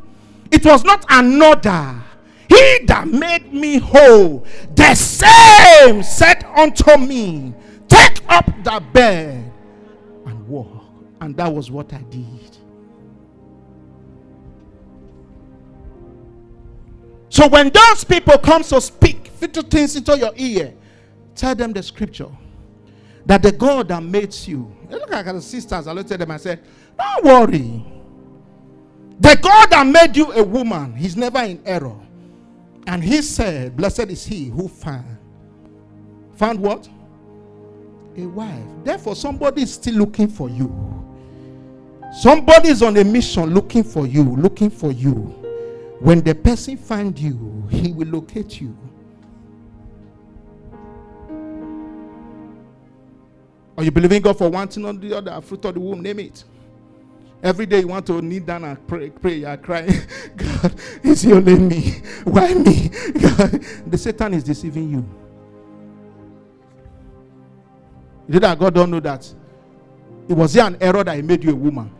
It 0.51 0.65
was 0.65 0.83
not 0.83 1.05
another. 1.09 2.00
He 2.51 2.85
that 2.87 3.07
made 3.07 3.53
me 3.53 3.77
whole, 3.77 4.45
the 4.75 4.93
same 4.93 6.03
said 6.03 6.43
unto 6.43 6.97
me, 6.97 7.53
Take 7.87 8.19
up 8.27 8.45
the 8.65 8.83
bed 8.91 9.49
and 10.25 10.47
walk. 10.49 10.83
And 11.21 11.37
that 11.37 11.53
was 11.53 11.71
what 11.71 11.93
I 11.93 11.99
did. 11.99 12.57
So 17.29 17.47
when 17.47 17.69
those 17.69 18.03
people 18.03 18.37
come 18.39 18.63
to 18.63 18.81
speak 18.81 19.31
little 19.39 19.63
things 19.63 19.95
into 19.95 20.17
your 20.17 20.33
ear, 20.35 20.73
tell 21.35 21.55
them 21.55 21.71
the 21.71 21.81
scripture 21.81 22.27
that 23.25 23.43
the 23.43 23.53
God 23.53 23.87
that 23.87 24.03
made 24.03 24.35
you. 24.45 24.75
Look 24.89 25.13
at 25.13 25.23
the 25.23 25.41
sisters. 25.41 25.87
I 25.87 25.93
looked 25.93 26.11
at 26.11 26.19
them 26.19 26.31
and 26.31 26.41
said, 26.41 26.61
Don't 26.97 27.23
worry. 27.23 27.85
The 29.21 29.39
God 29.41 29.69
that 29.69 29.87
made 29.87 30.17
you 30.17 30.33
a 30.33 30.43
woman, 30.43 30.95
He's 30.95 31.15
never 31.15 31.39
in 31.39 31.61
error. 31.65 31.95
And 32.87 33.03
He 33.03 33.21
said, 33.21 33.77
Blessed 33.77 34.09
is 34.09 34.25
He 34.25 34.49
who 34.49 34.67
found. 34.67 35.17
Found 36.35 36.59
what? 36.59 36.89
A 38.17 38.25
wife. 38.25 38.63
Therefore, 38.83 39.15
somebody 39.15 39.63
is 39.63 39.73
still 39.73 39.95
looking 39.95 40.27
for 40.27 40.49
you. 40.49 40.69
Somebody 42.13 42.69
is 42.69 42.83
on 42.83 42.97
a 42.97 43.03
mission 43.03 43.53
looking 43.53 43.83
for 43.83 44.05
you, 44.05 44.23
looking 44.23 44.69
for 44.69 44.91
you. 44.91 45.13
When 45.99 46.21
the 46.21 46.35
person 46.35 46.75
find 46.75 47.17
you, 47.17 47.67
he 47.69 47.93
will 47.93 48.07
locate 48.07 48.59
you. 48.59 48.75
Are 53.77 53.83
you 53.83 53.91
believing 53.91 54.21
God 54.21 54.37
for 54.37 54.49
one 54.49 54.67
thing 54.67 54.85
or 54.85 54.93
the 54.93 55.17
other? 55.17 55.39
Fruit 55.41 55.63
of 55.65 55.73
the 55.73 55.79
womb, 55.79 56.01
name 56.01 56.19
it. 56.19 56.43
Every 57.43 57.65
day 57.65 57.79
you 57.79 57.87
want 57.87 58.05
to 58.07 58.21
kneel 58.21 58.43
down 58.43 58.63
and 58.65 58.87
pray, 58.87 59.09
pray 59.09 59.35
you 59.35 59.47
are 59.47 59.57
crying. 59.57 59.93
God, 60.35 60.75
it's 61.03 61.25
only 61.25 61.55
me. 61.57 62.01
Why 62.23 62.53
me? 62.53 62.89
God, 63.19 63.51
the 63.87 63.97
Satan 63.97 64.35
is 64.35 64.43
deceiving 64.43 64.91
you. 64.91 65.05
Did 68.29 68.43
that 68.43 68.59
God 68.59 68.75
don't 68.75 68.91
know 68.91 68.99
that? 68.99 69.33
It 70.29 70.33
was 70.33 70.53
here 70.53 70.65
an 70.65 70.77
error 70.79 71.03
that 71.03 71.15
he 71.15 71.21
made 71.23 71.43
you 71.43 71.51
a 71.51 71.55
woman. 71.55 71.91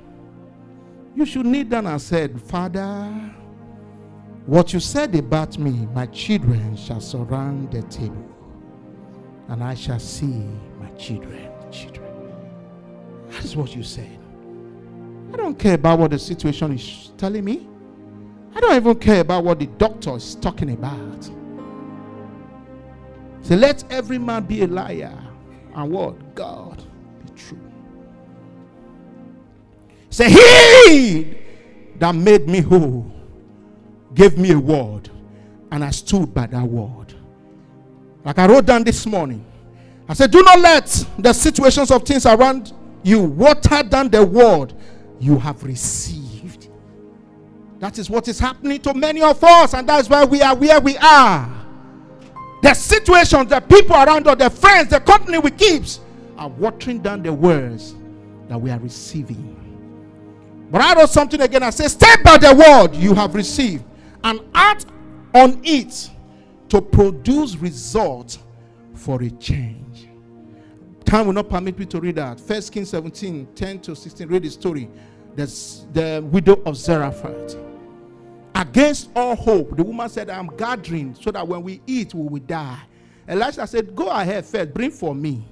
You 1.16 1.26
should 1.26 1.46
kneel 1.46 1.66
down 1.66 1.88
and 1.88 2.02
said, 2.02 2.40
Father, 2.40 3.34
what 4.46 4.74
you 4.74 4.80
said 4.80 5.16
about 5.16 5.58
me, 5.58 5.72
my 5.94 6.06
children 6.08 6.78
shall 6.78 7.02
surround 7.02 7.72
the 7.72 7.82
table, 7.84 8.30
and 9.50 9.64
I 9.64 9.74
shall 9.74 10.00
see 10.00 10.46
my 10.80 10.90
children. 10.92 11.50
Children. 11.72 12.32
That 13.30 13.44
is 13.44 13.56
what 13.56 13.76
you 13.76 13.84
said. 13.84 14.21
I 15.34 15.38
don't 15.38 15.58
care 15.58 15.76
about 15.76 16.00
what 16.00 16.12
the 16.12 16.20
situation 16.20 16.74
is 16.74 17.12
telling 17.18 17.46
me. 17.46 17.68
I 18.54 18.60
don't 18.60 18.76
even 18.76 18.96
care 18.96 19.22
about 19.22 19.44
what 19.44 19.60
the 19.60 19.68
doctor 19.68 20.16
is 20.16 20.36
talking 20.36 20.72
about. 20.72 21.24
So 23.42 23.56
let 23.56 23.84
every 23.92 24.18
man 24.18 24.44
be 24.44 24.64
a 24.64 24.68
liar 24.68 25.18
and 25.74 25.92
what? 25.92 26.36
God 26.36 26.84
be 27.26 27.32
true. 27.40 27.60
Say, 30.10 30.30
He 30.30 31.38
that 31.98 32.14
made 32.14 32.48
me 32.48 32.60
whole 32.60 33.12
gave 34.14 34.38
me 34.38 34.52
a 34.52 34.60
word, 34.60 35.10
and 35.72 35.84
I 35.84 35.92
stood 35.92 36.34
by 36.34 36.48
that 36.48 36.64
word. 36.64 37.14
Like 38.26 38.38
I 38.38 38.48
wrote 38.48 38.66
down 38.66 38.84
this 38.84 39.06
morning, 39.06 39.46
I 40.08 40.14
said, 40.14 40.32
Do 40.32 40.44
not 40.44 40.60
let 40.60 41.06
the 41.18 41.32
situations 41.32 41.90
of 41.92 42.04
things 42.04 42.26
around 42.26 42.74
you 43.04 43.22
water 43.22 43.82
down 43.84 44.10
the 44.10 44.24
word 44.24 44.74
you 45.22 45.38
have 45.38 45.64
received. 45.64 46.68
That 47.80 47.98
is 47.98 48.10
what 48.10 48.28
is 48.28 48.40
happening 48.40 48.80
to 48.82 48.94
many 48.94 49.22
of 49.22 49.44
us, 49.44 49.74
and 49.74 49.88
that's 49.88 50.10
why 50.10 50.26
we 50.26 50.42
are 50.42 50.56
where 50.56 50.80
we 50.80 50.98
are. 50.98 51.50
The 52.62 52.74
situations, 52.74 53.50
the 53.50 53.60
people 53.60 53.96
around 53.96 54.28
us, 54.28 54.38
the 54.38 54.50
friends, 54.50 54.90
the 54.90 55.00
company 55.00 55.38
we 55.38 55.52
keep 55.52 55.84
are 56.38 56.50
watering 56.50 57.00
down 57.00 57.24
the 57.24 57.34
words 57.34 57.96
that 58.50 58.60
we 58.60 58.70
are 58.70 58.80
receiving. 58.80 59.58
But 60.72 60.82
I 60.82 60.96
wrote 60.96 61.10
something 61.10 61.42
again. 61.42 61.64
I 61.64 61.70
said, 61.70 61.90
Stay 61.90 62.16
by 62.24 62.38
the 62.38 62.56
word 62.56 62.96
you 62.96 63.14
have 63.14 63.36
received 63.36 63.84
and 64.24 64.42
act 64.54 64.86
on 65.34 65.60
it 65.64 66.10
to 66.70 66.82
produce 66.82 67.56
results 67.58 68.40
for 68.94 69.22
a 69.22 69.30
change. 69.32 70.08
Time 71.04 71.26
will 71.26 71.34
not 71.34 71.50
permit 71.50 71.78
me 71.78 71.86
to 71.88 72.00
read 72.00 72.16
that. 72.16 72.40
First 72.40 72.72
Kings 72.72 72.90
17, 72.90 73.48
10 73.54 73.80
to 73.80 73.96
16. 73.96 74.28
Read 74.28 74.44
the 74.44 74.50
story. 74.50 74.90
There's 75.36 75.86
the 75.94 76.24
widow 76.32 76.62
of 76.66 76.76
Zarephath. 76.78 77.56
Against 78.54 79.10
all 79.16 79.36
hope, 79.36 79.76
the 79.76 79.84
woman 79.84 80.10
said, 80.10 80.30
I'm 80.30 80.48
gathering 80.56 81.16
so 81.20 81.32
that 81.32 81.48
when 81.48 81.64
we 81.64 81.82
eat, 81.88 82.14
we 82.14 82.28
will 82.28 82.40
die. 82.40 82.80
Elisha 83.28 83.66
said, 83.66 83.96
Go 83.96 84.10
ahead 84.10 84.46
first, 84.46 84.74
bring 84.74 84.92
for 84.92 85.16
me. 85.16 85.46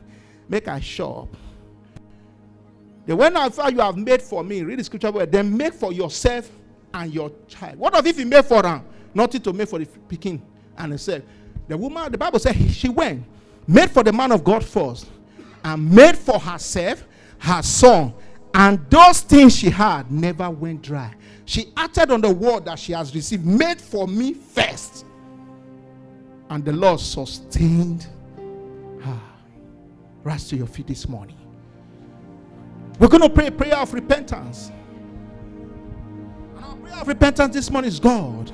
Make 0.48 0.68
a 0.68 0.80
shop. 0.82 1.28
The 3.06 3.16
when 3.16 3.36
I 3.38 3.50
thought 3.50 3.72
you 3.74 3.80
have 3.80 3.98
made 3.98 4.22
for 4.22 4.44
me, 4.44 4.64
read 4.64 4.80
the 4.80 4.84
scripture 4.84 5.12
word, 5.12 5.32
then 5.32 5.56
make 5.56 5.74
for 5.74 5.92
yourself 5.92 6.52
and 6.94 7.14
your 7.14 7.32
child. 7.48 7.78
What 7.78 8.06
if 8.06 8.18
he 8.18 8.26
made 8.26 8.46
for 8.46 8.62
her? 8.62 8.84
Nothing 9.14 9.42
to 9.42 9.54
make 9.54 9.70
for 9.70 9.80
the 9.80 9.86
picking. 9.86 10.42
And 10.78 10.92
he 10.92 10.98
said, 10.98 11.26
The 11.68 11.78
woman, 11.78 12.12
the 12.12 12.18
Bible 12.18 12.40
said 12.40 12.56
she 12.72 12.90
went, 12.90 13.24
made 13.68 13.90
for 13.92 14.04
the 14.04 14.12
man 14.12 14.32
of 14.32 14.44
God 14.44 14.64
first, 14.64 15.08
and 15.64 15.92
made 15.92 16.18
for 16.18 16.40
herself, 16.40 17.04
her 17.40 17.62
son, 17.62 18.14
and 18.54 18.80
those 18.90 19.22
things 19.22 19.56
she 19.56 19.70
had 19.70 20.12
never 20.12 20.50
went 20.50 20.82
dry. 20.82 21.14
She 21.46 21.72
acted 21.78 22.12
on 22.12 22.22
the 22.22 22.32
word 22.32 22.66
that 22.66 22.80
she 22.80 22.94
has 22.94 23.14
received, 23.14 23.46
made 23.46 23.80
for 23.80 24.08
me 24.08 24.34
first. 24.34 25.06
And 26.50 26.66
the 26.66 26.74
Lord 26.74 27.00
sustained 27.00 28.08
her. 29.02 29.22
Rise 30.24 30.48
to 30.50 30.56
your 30.56 30.68
feet 30.68 30.88
this 30.88 31.08
morning. 31.08 31.38
We're 33.00 33.08
going 33.08 33.24
to 33.24 33.30
pray 33.30 33.48
a 33.48 33.52
prayer 33.52 33.78
of 33.78 33.94
repentance. 33.94 34.72
And 36.56 36.66
our 36.66 36.76
prayer 36.76 37.02
of 37.02 37.08
repentance 37.08 37.56
this 37.56 37.72
morning 37.72 37.88
is 37.88 38.00
God. 38.00 38.52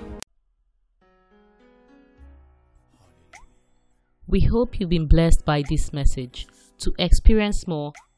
We 4.27 4.41
hope 4.41 4.79
you've 4.79 4.89
been 4.89 5.07
blessed 5.07 5.45
by 5.45 5.63
this 5.69 5.93
message. 5.93 6.47
To 6.79 6.93
experience 6.99 7.67
more, 7.67 7.93